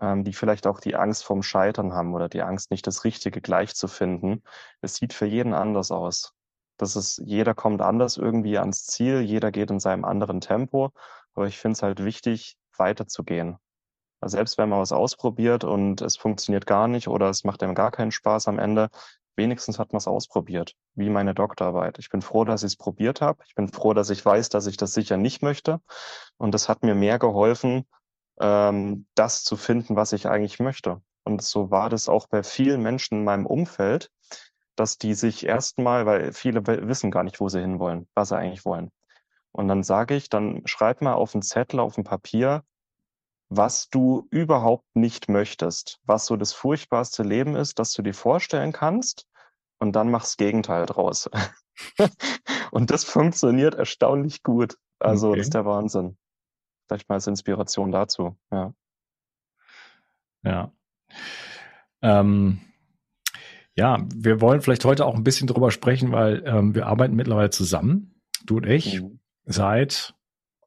ähm, 0.00 0.24
die 0.24 0.32
vielleicht 0.32 0.66
auch 0.66 0.80
die 0.80 0.96
Angst 0.96 1.24
vorm 1.24 1.42
Scheitern 1.42 1.92
haben 1.94 2.14
oder 2.14 2.28
die 2.28 2.42
Angst, 2.42 2.70
nicht 2.70 2.86
das 2.86 3.04
Richtige 3.04 3.40
gleich 3.40 3.74
zu 3.74 3.88
finden. 3.88 4.42
Es 4.80 4.96
sieht 4.96 5.12
für 5.12 5.26
jeden 5.26 5.54
anders 5.54 5.90
aus. 5.90 6.34
Das 6.76 6.96
ist, 6.96 7.22
jeder 7.24 7.54
kommt 7.54 7.80
anders 7.82 8.16
irgendwie 8.16 8.58
ans 8.58 8.84
Ziel, 8.84 9.20
jeder 9.20 9.52
geht 9.52 9.70
in 9.70 9.80
seinem 9.80 10.04
anderen 10.04 10.40
Tempo. 10.40 10.90
Aber 11.34 11.46
ich 11.46 11.58
finde 11.58 11.74
es 11.74 11.82
halt 11.82 12.04
wichtig, 12.04 12.56
weiterzugehen. 12.78 13.58
Also 14.20 14.36
selbst 14.36 14.56
wenn 14.58 14.68
man 14.68 14.80
was 14.80 14.92
ausprobiert 14.92 15.64
und 15.64 16.00
es 16.00 16.16
funktioniert 16.16 16.66
gar 16.66 16.88
nicht 16.88 17.08
oder 17.08 17.28
es 17.28 17.44
macht 17.44 17.62
einem 17.62 17.74
gar 17.74 17.90
keinen 17.90 18.12
Spaß 18.12 18.48
am 18.48 18.58
Ende, 18.58 18.88
wenigstens 19.36 19.78
hat 19.78 19.92
man 19.92 19.98
es 19.98 20.06
ausprobiert, 20.06 20.74
wie 20.94 21.10
meine 21.10 21.34
Doktorarbeit. 21.34 21.98
Ich 21.98 22.08
bin 22.08 22.22
froh, 22.22 22.44
dass 22.44 22.62
ich 22.62 22.72
es 22.72 22.76
probiert 22.76 23.20
habe. 23.20 23.42
Ich 23.46 23.54
bin 23.54 23.68
froh, 23.68 23.92
dass 23.92 24.10
ich 24.10 24.24
weiß, 24.24 24.48
dass 24.48 24.66
ich 24.66 24.76
das 24.76 24.94
sicher 24.94 25.16
nicht 25.16 25.42
möchte. 25.42 25.80
Und 26.38 26.52
das 26.52 26.68
hat 26.68 26.82
mir 26.82 26.94
mehr 26.94 27.18
geholfen, 27.18 27.84
ähm, 28.40 29.06
das 29.14 29.44
zu 29.44 29.56
finden, 29.56 29.96
was 29.96 30.12
ich 30.12 30.26
eigentlich 30.28 30.60
möchte. 30.60 31.02
Und 31.24 31.42
so 31.42 31.70
war 31.70 31.90
das 31.90 32.08
auch 32.08 32.26
bei 32.26 32.42
vielen 32.42 32.82
Menschen 32.82 33.18
in 33.18 33.24
meinem 33.24 33.46
Umfeld, 33.46 34.10
dass 34.76 34.98
die 34.98 35.14
sich 35.14 35.46
erstmal, 35.46 36.06
weil 36.06 36.32
viele 36.32 36.66
wissen 36.66 37.10
gar 37.10 37.22
nicht, 37.22 37.40
wo 37.40 37.48
sie 37.48 37.60
hinwollen, 37.60 38.08
was 38.14 38.28
sie 38.28 38.36
eigentlich 38.36 38.64
wollen. 38.64 38.90
Und 39.54 39.68
dann 39.68 39.84
sage 39.84 40.16
ich, 40.16 40.28
dann 40.28 40.62
schreib 40.66 41.00
mal 41.00 41.12
auf 41.12 41.32
einen 41.34 41.42
Zettel, 41.42 41.78
auf 41.78 41.96
ein 41.96 42.02
Papier, 42.02 42.64
was 43.48 43.88
du 43.88 44.26
überhaupt 44.30 44.96
nicht 44.96 45.28
möchtest, 45.28 46.00
was 46.04 46.26
so 46.26 46.36
das 46.36 46.52
furchtbarste 46.52 47.22
Leben 47.22 47.54
ist, 47.54 47.78
das 47.78 47.92
du 47.92 48.02
dir 48.02 48.14
vorstellen 48.14 48.72
kannst. 48.72 49.28
Und 49.78 49.92
dann 49.92 50.10
mach's 50.10 50.36
Gegenteil 50.36 50.86
draus. 50.86 51.30
und 52.72 52.90
das 52.90 53.04
funktioniert 53.04 53.76
erstaunlich 53.76 54.42
gut. 54.42 54.76
Also, 54.98 55.28
okay. 55.28 55.38
das 55.38 55.46
ist 55.46 55.54
der 55.54 55.64
Wahnsinn. 55.64 56.16
Vielleicht 56.88 57.08
mal 57.08 57.14
als 57.14 57.28
Inspiration 57.28 57.92
dazu, 57.92 58.36
ja. 58.50 58.74
Ja. 60.42 60.72
Ähm, 62.02 62.60
ja, 63.76 64.04
wir 64.12 64.40
wollen 64.40 64.62
vielleicht 64.62 64.84
heute 64.84 65.06
auch 65.06 65.14
ein 65.14 65.24
bisschen 65.24 65.46
drüber 65.46 65.70
sprechen, 65.70 66.10
weil 66.10 66.42
ähm, 66.44 66.74
wir 66.74 66.86
arbeiten 66.86 67.14
mittlerweile 67.14 67.50
zusammen, 67.50 68.20
du 68.44 68.56
und 68.56 68.66
ich. 68.66 69.00
Mhm 69.00 69.20
seit 69.44 70.14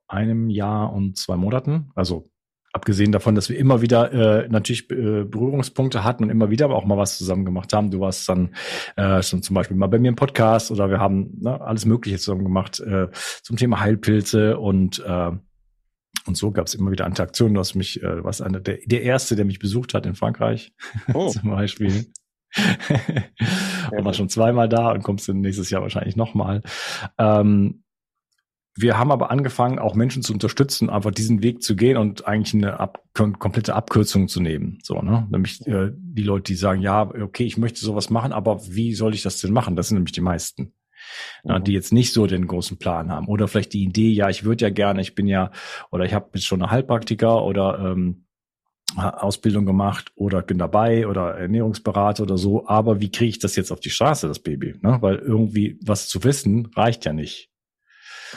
einem 0.08 0.50
Jahr 0.50 0.94
und 0.94 1.18
zwei 1.18 1.36
Monaten. 1.36 1.92
Also 1.96 2.30
abgesehen 2.74 3.12
davon, 3.12 3.36
dass 3.36 3.50
wir 3.50 3.58
immer 3.58 3.82
wieder 3.82 4.12
äh, 4.14 4.48
natürlich 4.50 4.90
äh, 4.92 5.24
Berührungspunkte 5.24 6.04
hatten 6.04 6.24
und 6.24 6.30
immer 6.30 6.50
wieder 6.50 6.66
aber 6.66 6.76
auch 6.76 6.86
mal 6.86 6.98
was 6.98 7.18
zusammen 7.18 7.44
gemacht 7.44 7.74
haben. 7.74 7.92
Du 7.92 8.00
warst 8.00 8.30
dann 8.30 8.54
äh, 8.96 9.22
schon 9.24 9.42
zum 9.42 9.56
Beispiel 9.56 9.76
mal 9.76 9.88
bei 9.88 10.00
mir 10.00 10.10
im 10.10 10.16
Podcast 10.16 10.72
oder 10.72 10.90
wir 10.90 11.00
haben 11.00 11.38
ne, 11.40 11.60
alles 11.60 11.86
Mögliche 11.86 12.20
zusammen 12.20 12.44
gemacht 12.44 12.80
äh, 12.80 13.08
zum 13.42 13.58
Thema 13.58 13.80
Heilpilze 13.80 14.60
und 14.60 15.04
äh, 15.06 15.32
und 16.26 16.36
so 16.36 16.52
gab 16.52 16.68
es 16.68 16.76
immer 16.76 16.92
wieder 16.92 17.06
Interaktionen. 17.06 17.54
Du 17.54 17.60
hast 17.62 17.76
mich, 17.76 18.04
äh, 18.04 18.24
was 18.24 18.42
einer 18.42 18.60
der, 18.60 18.80
der 18.86 19.02
erste, 19.04 19.36
der 19.36 19.46
mich 19.46 19.60
besucht 19.60 19.94
hat 19.94 20.06
in 20.06 20.16
Frankreich 20.16 20.74
oh. 21.14 21.30
zum 21.30 21.52
Beispiel. 21.52 22.12
und 23.92 24.06
war 24.06 24.14
schon 24.14 24.30
zweimal 24.30 24.68
da 24.68 24.92
und 24.92 25.04
kommst 25.04 25.28
dann 25.30 25.42
nächstes 25.42 25.70
Jahr 25.70 25.82
wahrscheinlich 25.82 26.16
nochmal. 26.16 26.64
Ähm, 27.18 27.84
wir 28.78 28.98
haben 28.98 29.12
aber 29.12 29.32
angefangen, 29.32 29.80
auch 29.80 29.96
Menschen 29.96 30.24
zu 30.24 30.34
unterstützen, 30.34 30.90
einfach 30.90 31.12
diesen 31.12 31.42
Weg 31.44 31.64
zu 31.64 31.76
gehen 31.76 31.98
und 31.98 32.28
eigentlich 32.28 32.54
eine 32.54 32.80
ab, 32.80 33.04
komplette 33.14 33.76
Abkürzung 33.76 34.28
zu 34.28 34.40
nehmen. 34.40 34.80
So, 34.84 35.02
ne? 35.02 35.28
Nämlich 35.30 35.66
äh, 35.66 35.92
die 35.94 36.24
Leute, 36.24 36.52
die 36.52 36.56
sagen, 36.56 36.82
ja, 36.82 37.10
okay, 37.10 37.46
ich 37.46 37.58
möchte 37.58 37.80
sowas 37.80 38.10
machen, 38.10 38.32
aber 38.32 38.62
wie 38.68 38.94
soll 38.94 39.14
ich 39.14 39.24
das 39.24 39.40
denn 39.42 39.52
machen? 39.52 39.76
Das 39.76 39.88
sind 39.88 39.96
nämlich 39.96 40.14
die 40.14 40.22
meisten. 40.22 40.74
Mhm. 41.44 41.50
Ja, 41.50 41.60
die 41.60 41.74
jetzt 41.74 41.94
nicht 41.94 42.14
so 42.14 42.28
den 42.28 42.48
großen 42.48 42.78
Plan 42.78 43.12
haben. 43.12 43.28
Oder 43.28 43.48
vielleicht 43.48 43.74
die 43.74 43.84
Idee, 43.84 44.12
ja, 44.12 44.30
ich 44.30 44.44
würde 44.44 44.66
ja 44.66 44.70
gerne, 44.70 45.02
ich 45.02 45.16
bin 45.16 45.28
ja, 45.28 45.52
oder 45.92 46.06
ich 46.06 46.14
habe 46.14 46.30
jetzt 46.34 46.46
schon 46.46 46.62
eine 46.62 46.72
Heilpraktiker 46.72 47.44
oder 47.44 47.80
ähm, 47.80 48.26
Ausbildung 48.96 49.66
gemacht 49.66 50.12
oder 50.16 50.42
bin 50.42 50.58
dabei 50.58 51.08
oder 51.08 51.36
Ernährungsberater 51.36 52.24
oder 52.24 52.38
so, 52.38 52.68
aber 52.68 53.02
wie 53.02 53.12
kriege 53.12 53.30
ich 53.30 53.40
das 53.40 53.56
jetzt 53.56 53.72
auf 53.72 53.80
die 53.80 53.90
Straße, 53.90 54.28
das 54.28 54.40
Baby? 54.40 54.76
Ne? 54.82 54.98
Weil 55.02 55.18
irgendwie 55.18 55.78
was 55.84 56.08
zu 56.08 56.24
wissen 56.24 56.68
reicht 56.76 57.06
ja 57.06 57.14
nicht. 57.14 57.52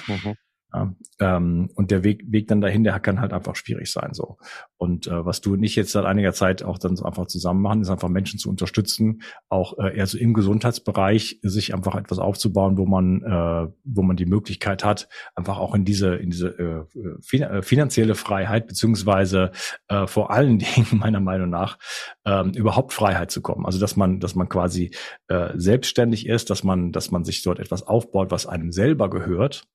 Mhm. 0.07 0.37
Ja, 0.73 0.95
ähm, 1.19 1.71
und 1.75 1.91
der 1.91 2.05
Weg, 2.05 2.25
Weg 2.29 2.47
dann 2.47 2.61
dahin, 2.61 2.85
der 2.85 2.99
kann 3.01 3.21
halt 3.21 3.33
einfach 3.33 3.57
schwierig 3.57 3.91
sein. 3.91 4.11
so. 4.13 4.39
Und 4.77 5.09
äh, 5.09 5.25
was 5.25 5.41
du 5.41 5.57
nicht 5.57 5.75
jetzt 5.75 5.91
seit 5.91 6.05
einiger 6.05 6.33
Zeit 6.33 6.63
auch 6.63 6.79
dann 6.79 6.95
so 6.95 7.05
einfach 7.05 7.27
zusammen 7.27 7.61
machen, 7.61 7.83
ist 7.83 7.91
einfach 7.91 8.09
Menschen 8.09 8.39
zu 8.39 8.49
unterstützen, 8.49 9.23
auch 9.49 9.79
äh, 9.79 9.97
eher 9.97 10.07
so 10.07 10.17
im 10.17 10.33
Gesundheitsbereich 10.33 11.41
sich 11.43 11.75
einfach 11.75 11.97
etwas 11.97 12.21
aufzubauen, 12.21 12.79
wo 12.79 12.87
man, 12.87 13.23
äh, 13.23 13.73
wo 13.85 14.03
man 14.03 14.17
die 14.17 14.27
Möglichkeit 14.27 14.85
hat, 14.85 15.09
einfach 15.35 15.59
auch 15.59 15.75
in 15.75 15.85
diese, 15.85 16.15
in 16.15 16.31
diese 16.31 16.49
äh, 16.59 17.37
äh 17.37 17.63
finanzielle 17.63 18.15
Freiheit 18.15 18.69
beziehungsweise 18.69 19.51
äh, 19.89 20.07
vor 20.07 20.31
allen 20.31 20.59
Dingen 20.61 20.87
meiner 20.93 21.21
Meinung 21.21 21.51
nach 21.51 21.79
ähm, 22.25 22.53
überhaupt 22.53 22.93
Freiheit 22.93 23.33
zu 23.33 23.43
kommen. 23.43 23.67
Also 23.67 23.81
dass 23.81 23.97
man, 23.97 24.21
dass 24.21 24.37
man 24.37 24.49
quasi 24.49 24.93
äh, 25.27 25.51
selbstständig 25.57 26.29
ist, 26.29 26.49
dass 26.49 26.63
man, 26.63 26.93
dass 26.93 27.11
man 27.11 27.25
sich 27.25 27.43
dort 27.43 27.59
etwas 27.59 27.83
aufbaut, 27.83 28.31
was 28.31 28.47
einem 28.47 28.71
selber 28.71 29.11
gehört 29.11 29.67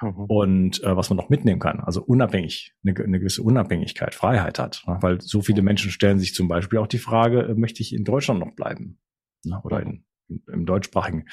mhm. 0.00 0.24
und 0.24 0.82
äh, 0.82 0.96
was 0.96 1.10
man 1.10 1.16
noch 1.16 1.28
mitnehmen 1.28 1.60
kann. 1.60 1.80
Also 1.80 2.02
unabhängig, 2.02 2.74
eine, 2.84 2.96
eine 3.02 3.18
gewisse 3.18 3.42
Unabhängigkeit, 3.42 4.14
Freiheit 4.14 4.58
hat. 4.58 4.82
Ne? 4.86 4.98
Weil 5.00 5.20
so 5.20 5.42
viele 5.42 5.62
Menschen 5.62 5.90
stellen 5.90 6.18
sich 6.18 6.34
zum 6.34 6.48
Beispiel 6.48 6.78
auch 6.78 6.86
die 6.86 6.98
Frage, 6.98 7.42
äh, 7.42 7.54
möchte 7.54 7.82
ich 7.82 7.94
in 7.94 8.04
Deutschland 8.04 8.40
noch 8.40 8.54
bleiben? 8.54 8.98
Ne? 9.44 9.60
Oder 9.62 9.82
in, 9.82 10.04
im 10.52 10.66
deutschsprachigen 10.66 11.26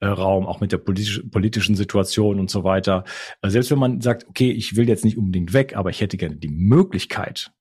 äh, 0.00 0.06
Raum, 0.06 0.46
auch 0.46 0.60
mit 0.60 0.72
der 0.72 0.78
politisch, 0.78 1.22
politischen 1.30 1.74
Situation 1.74 2.40
und 2.40 2.50
so 2.50 2.64
weiter. 2.64 3.04
Äh, 3.42 3.50
selbst 3.50 3.70
wenn 3.70 3.78
man 3.78 4.00
sagt, 4.00 4.26
okay, 4.28 4.50
ich 4.50 4.76
will 4.76 4.88
jetzt 4.88 5.04
nicht 5.04 5.18
unbedingt 5.18 5.52
weg, 5.52 5.76
aber 5.76 5.90
ich 5.90 6.00
hätte 6.00 6.16
gerne 6.16 6.36
die 6.36 6.48
Möglichkeit 6.48 7.52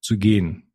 zu 0.00 0.18
gehen 0.18 0.72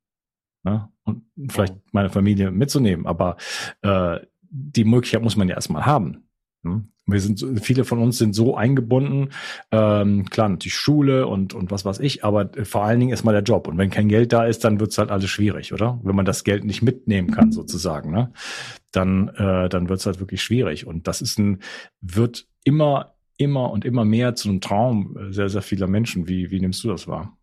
ne? 0.64 0.90
und 1.04 1.24
vielleicht 1.50 1.76
meine 1.92 2.10
Familie 2.10 2.52
mitzunehmen, 2.52 3.06
aber 3.06 3.38
äh, 3.82 4.20
die 4.42 4.84
Möglichkeit 4.84 5.22
muss 5.22 5.36
man 5.36 5.48
ja 5.48 5.56
erstmal 5.56 5.86
haben. 5.86 6.29
Ne? 6.64 6.84
Wir 7.06 7.22
sind 7.22 7.44
viele 7.62 7.86
von 7.86 8.00
uns 8.00 8.18
sind 8.18 8.36
so 8.36 8.56
eingebunden, 8.56 9.30
ähm, 9.72 10.26
klar 10.30 10.50
natürlich 10.50 10.76
Schule 10.76 11.26
und 11.26 11.54
und 11.54 11.72
was 11.72 11.86
weiß 11.86 12.00
ich, 12.00 12.24
aber 12.24 12.50
vor 12.64 12.84
allen 12.84 13.00
Dingen 13.00 13.12
erstmal 13.12 13.34
der 13.34 13.44
Job. 13.44 13.68
Und 13.68 13.78
wenn 13.78 13.90
kein 13.90 14.10
Geld 14.10 14.32
da 14.34 14.46
ist, 14.46 14.64
dann 14.64 14.80
wird's 14.80 14.98
halt 14.98 15.10
alles 15.10 15.30
schwierig, 15.30 15.74
oder? 15.74 16.00
Wenn 16.04 16.16
man 16.16 16.26
das 16.26 16.44
Geld 16.44 16.66
nicht 16.66 16.82
mitnehmen 16.82 17.32
kann 17.32 17.52
sozusagen, 17.52 18.12
ne? 18.12 18.32
Dann 18.92 19.30
äh, 19.30 19.70
dann 19.70 19.90
wird's 19.90 20.06
halt 20.06 20.20
wirklich 20.20 20.42
schwierig. 20.44 20.86
Und 20.86 21.08
das 21.08 21.22
ist 21.22 21.40
ein 21.40 21.60
wird 22.02 22.48
immer 22.64 23.16
immer 23.38 23.72
und 23.72 23.86
immer 23.86 24.06
mehr 24.06 24.36
zu 24.36 24.50
einem 24.50 24.62
Traum 24.62 25.18
sehr 25.32 25.50
sehr 25.50 25.62
vieler 25.62 25.88
Menschen. 25.88 26.28
Wie 26.28 26.52
wie 26.52 26.60
nimmst 26.60 26.84
du 26.84 26.90
das 26.90 27.08
wahr? 27.08 27.38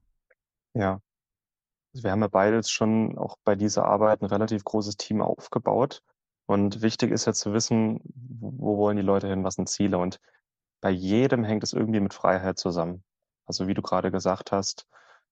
Ja, 0.75 1.01
also 1.97 2.05
wir 2.05 2.11
haben 2.11 2.21
ja 2.21 2.29
beides 2.29 2.71
schon 2.71 3.17
auch 3.17 3.37
bei 3.43 3.57
dieser 3.57 3.87
Arbeit 3.87 4.21
ein 4.21 4.27
relativ 4.27 4.65
großes 4.65 4.99
Team 4.99 5.23
aufgebaut. 5.23 6.03
Und 6.47 6.83
wichtig 6.83 7.11
ist 7.11 7.27
ja 7.27 7.33
zu 7.33 7.53
wissen, 7.53 8.01
wo 8.05 8.79
wollen 8.79 8.97
die 8.97 9.03
Leute 9.03 9.29
hin, 9.29 9.45
was 9.45 9.55
sind 9.55 9.69
Ziele. 9.69 9.99
Und 9.99 10.21
bei 10.81 10.91
jedem 10.91 11.45
hängt 11.45 11.65
es 11.65 11.73
irgendwie 11.73 12.01
mit 12.01 12.15
Freiheit 12.15 12.59
zusammen. 12.59 13.05
Also 13.47 13.67
wie 13.67 13.75
du 13.75 13.83
gerade 13.83 14.11
gesagt 14.11 14.53
hast, 14.53 14.87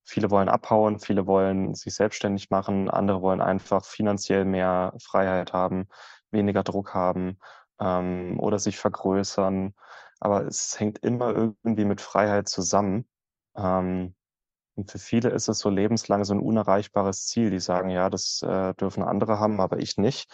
viele 0.05 0.31
wollen 0.31 0.49
abhauen, 0.49 0.99
viele 0.99 1.27
wollen 1.27 1.75
sich 1.75 1.95
selbstständig 1.95 2.51
machen, 2.51 2.91
andere 2.91 3.23
wollen 3.23 3.41
einfach 3.41 3.85
finanziell 3.85 4.45
mehr 4.45 4.95
Freiheit 5.01 5.53
haben, 5.53 5.89
weniger 6.31 6.63
Druck 6.63 6.95
haben 6.95 7.39
ähm, 7.81 8.39
oder 8.41 8.59
sich 8.59 8.79
vergrößern. 8.79 9.75
Aber 10.21 10.47
es 10.47 10.79
hängt 10.79 10.99
immer 10.99 11.35
irgendwie 11.35 11.85
mit 11.85 12.01
Freiheit 12.01 12.49
zusammen. 12.49 13.07
Ähm, 13.57 14.15
und 14.77 14.91
für 14.91 14.99
viele 14.99 15.31
ist 15.31 15.49
es 15.49 15.61
so 15.61 15.71
lebenslang 15.71 16.25
so 16.25 16.35
ein 16.35 16.41
unerreichbares 16.41 17.27
Ziel. 17.27 17.51
Die 17.51 17.61
sagen, 17.61 17.91
ja, 17.91 18.11
das 18.11 18.43
äh, 18.43 18.75
dürfen 18.75 19.03
andere 19.03 19.39
haben, 19.39 19.61
aber 19.61 19.79
ich 19.79 19.97
nicht. 19.99 20.29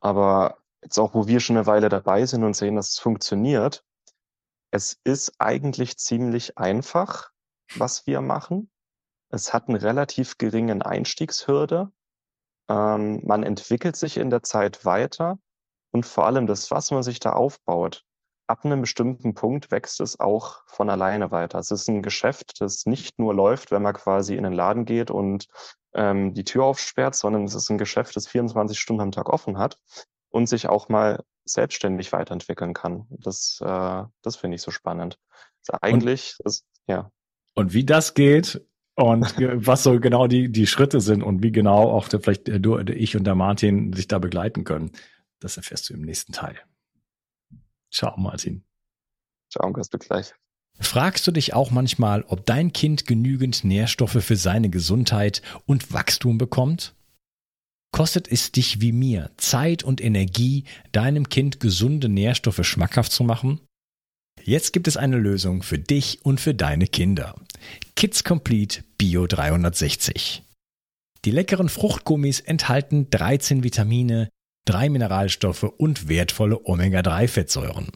Aber 0.00 0.58
jetzt 0.82 0.98
auch, 0.98 1.14
wo 1.14 1.26
wir 1.26 1.40
schon 1.40 1.56
eine 1.56 1.66
Weile 1.66 1.88
dabei 1.88 2.26
sind 2.26 2.44
und 2.44 2.54
sehen, 2.54 2.76
dass 2.76 2.90
es 2.90 2.98
funktioniert, 2.98 3.84
es 4.70 4.98
ist 5.04 5.34
eigentlich 5.38 5.96
ziemlich 5.96 6.58
einfach, 6.58 7.30
was 7.76 8.06
wir 8.06 8.20
machen. 8.20 8.70
Es 9.30 9.52
hat 9.54 9.68
einen 9.68 9.78
relativ 9.78 10.38
geringen 10.38 10.82
Einstiegshürde. 10.82 11.90
Ähm, 12.68 13.22
man 13.24 13.42
entwickelt 13.42 13.96
sich 13.96 14.18
in 14.18 14.28
der 14.30 14.42
Zeit 14.42 14.84
weiter 14.84 15.38
und 15.92 16.04
vor 16.04 16.26
allem 16.26 16.46
das, 16.46 16.70
was 16.70 16.90
man 16.90 17.02
sich 17.02 17.20
da 17.20 17.32
aufbaut, 17.32 18.04
ab 18.46 18.64
einem 18.64 18.80
bestimmten 18.80 19.34
Punkt 19.34 19.70
wächst 19.70 20.00
es 20.00 20.20
auch 20.20 20.62
von 20.66 20.88
alleine 20.88 21.30
weiter. 21.30 21.58
Es 21.58 21.70
ist 21.70 21.88
ein 21.88 22.02
Geschäft, 22.02 22.60
das 22.60 22.86
nicht 22.86 23.18
nur 23.18 23.34
läuft, 23.34 23.70
wenn 23.70 23.82
man 23.82 23.94
quasi 23.94 24.36
in 24.36 24.44
den 24.44 24.52
Laden 24.52 24.84
geht 24.84 25.10
und 25.10 25.48
ähm, 25.94 26.34
die 26.34 26.44
Tür 26.44 26.64
aufsperrt, 26.64 27.14
sondern 27.14 27.44
es 27.44 27.54
ist 27.54 27.70
ein 27.70 27.78
Geschäft, 27.78 28.16
das 28.16 28.28
24 28.28 28.78
Stunden 28.78 29.02
am 29.02 29.12
Tag 29.12 29.28
offen 29.28 29.58
hat 29.58 29.78
und 30.30 30.48
sich 30.48 30.68
auch 30.68 30.88
mal 30.88 31.24
selbstständig 31.44 32.12
weiterentwickeln 32.12 32.74
kann. 32.74 33.06
Das, 33.10 33.60
äh, 33.62 34.02
das 34.22 34.36
finde 34.36 34.56
ich 34.56 34.62
so 34.62 34.70
spannend. 34.70 35.18
Also 35.66 35.78
eigentlich, 35.80 36.36
und, 36.38 36.46
ist, 36.46 36.64
ja. 36.86 37.10
Und 37.54 37.72
wie 37.72 37.84
das 37.84 38.14
geht 38.14 38.60
und 38.94 39.22
was 39.66 39.82
so 39.82 39.98
genau 39.98 40.26
die, 40.26 40.50
die 40.50 40.66
Schritte 40.66 41.00
sind 41.00 41.22
und 41.22 41.42
wie 41.42 41.52
genau 41.52 41.90
auch 41.90 42.08
der, 42.08 42.20
vielleicht 42.20 42.48
du, 42.48 42.78
ich 42.78 43.16
und 43.16 43.24
der 43.24 43.34
Martin 43.34 43.92
sich 43.92 44.08
da 44.08 44.18
begleiten 44.18 44.64
können, 44.64 44.92
das 45.40 45.56
erfährst 45.56 45.88
du 45.88 45.94
im 45.94 46.02
nächsten 46.02 46.32
Teil. 46.32 46.56
Ciao, 47.96 48.14
Martin. 48.18 48.62
Ciao, 49.50 49.72
bis 49.72 49.88
gleich. 49.88 50.34
Fragst 50.78 51.26
du 51.26 51.30
dich 51.30 51.54
auch 51.54 51.70
manchmal, 51.70 52.24
ob 52.28 52.44
dein 52.44 52.74
Kind 52.74 53.06
genügend 53.06 53.64
Nährstoffe 53.64 54.22
für 54.22 54.36
seine 54.36 54.68
Gesundheit 54.68 55.40
und 55.64 55.94
Wachstum 55.94 56.36
bekommt? 56.36 56.94
Kostet 57.92 58.30
es 58.30 58.52
dich 58.52 58.82
wie 58.82 58.92
mir 58.92 59.30
Zeit 59.38 59.82
und 59.82 60.02
Energie, 60.02 60.64
deinem 60.92 61.30
Kind 61.30 61.58
gesunde 61.58 62.10
Nährstoffe 62.10 62.66
schmackhaft 62.66 63.12
zu 63.12 63.24
machen? 63.24 63.62
Jetzt 64.42 64.74
gibt 64.74 64.88
es 64.88 64.98
eine 64.98 65.16
Lösung 65.16 65.62
für 65.62 65.78
dich 65.78 66.22
und 66.22 66.38
für 66.38 66.54
deine 66.54 66.88
Kinder. 66.88 67.40
Kids 67.94 68.24
Complete 68.24 68.84
Bio 68.98 69.26
360. 69.26 70.42
Die 71.24 71.30
leckeren 71.30 71.70
Fruchtgummis 71.70 72.40
enthalten 72.40 73.08
13 73.08 73.64
Vitamine, 73.64 74.28
drei 74.66 74.90
Mineralstoffe 74.90 75.62
und 75.62 76.08
wertvolle 76.08 76.60
Omega-3-Fettsäuren. 76.64 77.88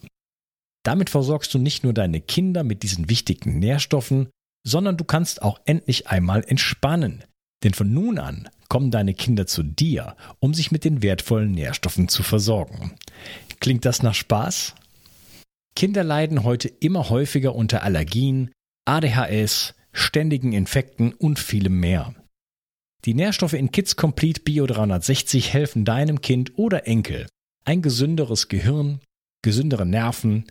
Damit 0.83 1.11
versorgst 1.11 1.53
du 1.53 1.59
nicht 1.59 1.83
nur 1.83 1.93
deine 1.93 2.21
Kinder 2.21 2.63
mit 2.63 2.81
diesen 2.81 3.09
wichtigen 3.09 3.59
Nährstoffen, 3.59 4.29
sondern 4.65 4.97
du 4.97 5.03
kannst 5.03 5.43
auch 5.43 5.59
endlich 5.65 6.07
einmal 6.07 6.43
entspannen. 6.43 7.23
Denn 7.63 7.73
von 7.73 7.93
nun 7.93 8.17
an 8.17 8.49
kommen 8.69 8.89
deine 8.89 9.13
Kinder 9.13 9.45
zu 9.45 9.63
dir, 9.63 10.15
um 10.39 10.53
sich 10.53 10.71
mit 10.71 10.83
den 10.83 11.03
wertvollen 11.03 11.51
Nährstoffen 11.51 12.07
zu 12.07 12.23
versorgen. 12.23 12.95
Klingt 13.59 13.85
das 13.85 14.01
nach 14.01 14.15
Spaß? 14.15 14.73
Kinder 15.75 16.03
leiden 16.03 16.43
heute 16.43 16.67
immer 16.67 17.09
häufiger 17.09 17.53
unter 17.55 17.83
Allergien, 17.83 18.51
ADHS, 18.85 19.75
ständigen 19.93 20.53
Infekten 20.53 21.13
und 21.13 21.37
vielem 21.37 21.79
mehr. 21.79 22.15
Die 23.03 23.15
Nährstoffe 23.15 23.53
in 23.53 23.71
Kids 23.71 23.95
Complete 23.95 24.41
Bio 24.41 24.67
360 24.67 25.51
helfen 25.53 25.85
deinem 25.85 26.21
Kind 26.21 26.51
oder 26.57 26.85
Enkel, 26.85 27.25
ein 27.65 27.81
gesünderes 27.81 28.47
Gehirn, 28.47 28.99
gesündere 29.41 29.87
Nerven, 29.87 30.45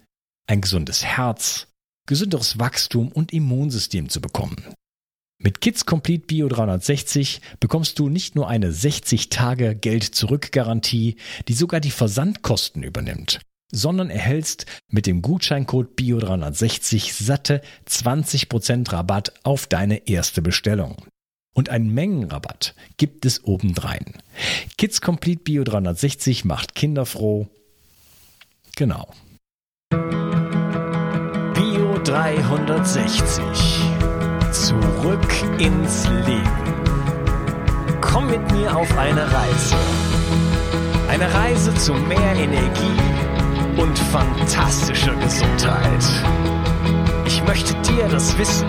ein 0.49 0.61
gesundes 0.61 1.05
Herz, 1.05 1.69
gesünderes 2.09 2.59
Wachstum 2.59 3.13
und 3.13 3.33
Immunsystem 3.33 4.09
zu 4.09 4.21
bekommen. 4.21 4.57
Mit 5.39 5.61
Kids 5.61 5.87
Complete 5.87 6.27
Bio 6.27 6.49
360 6.49 7.41
bekommst 7.61 8.01
du 8.01 8.09
nicht 8.09 8.35
nur 8.35 8.49
eine 8.49 8.73
60 8.73 9.29
Tage 9.29 9.77
Geld-Zurück-Garantie, 9.77 11.17
die 11.47 11.55
sogar 11.55 11.79
die 11.79 11.93
Versandkosten 11.93 12.83
übernimmt, 12.83 13.41
sondern 13.71 14.11
erhältst 14.11 14.67
mit 14.89 15.07
dem 15.07 15.23
Gutscheincode 15.23 15.95
Bio 15.95 16.19
360 16.19 17.15
satte 17.15 17.63
20% 17.89 18.93
Rabatt 18.93 19.35
auf 19.45 19.69
deine 19.69 20.09
erste 20.09 20.43
Bestellung. 20.43 20.97
Und 21.53 21.69
einen 21.69 21.93
Mengenrabatt 21.93 22.75
gibt 22.97 23.27
es 23.27 23.45
obendrein. 23.45 24.15
Kids 24.79 25.01
Complete 25.01 25.43
Bio 25.43 25.65
360 25.65 26.45
macht 26.45 26.75
Kinder 26.75 27.07
froh. 27.07 27.49
Genau. 28.77 29.09
Bio 31.55 31.99
360. 32.05 33.43
Zurück 34.53 35.33
ins 35.59 36.07
Leben. 36.27 36.81
Komm 38.01 38.31
mit 38.31 38.53
mir 38.53 38.77
auf 38.77 38.97
eine 38.97 39.23
Reise. 39.33 39.77
Eine 41.09 41.33
Reise 41.35 41.75
zu 41.75 41.93
mehr 41.95 42.35
Energie 42.37 43.01
und 43.77 43.99
fantastischer 43.99 45.17
Gesundheit. 45.17 46.05
Ich 47.27 47.43
möchte 47.45 47.75
dir 47.83 48.09
das 48.09 48.39
Wissen 48.39 48.69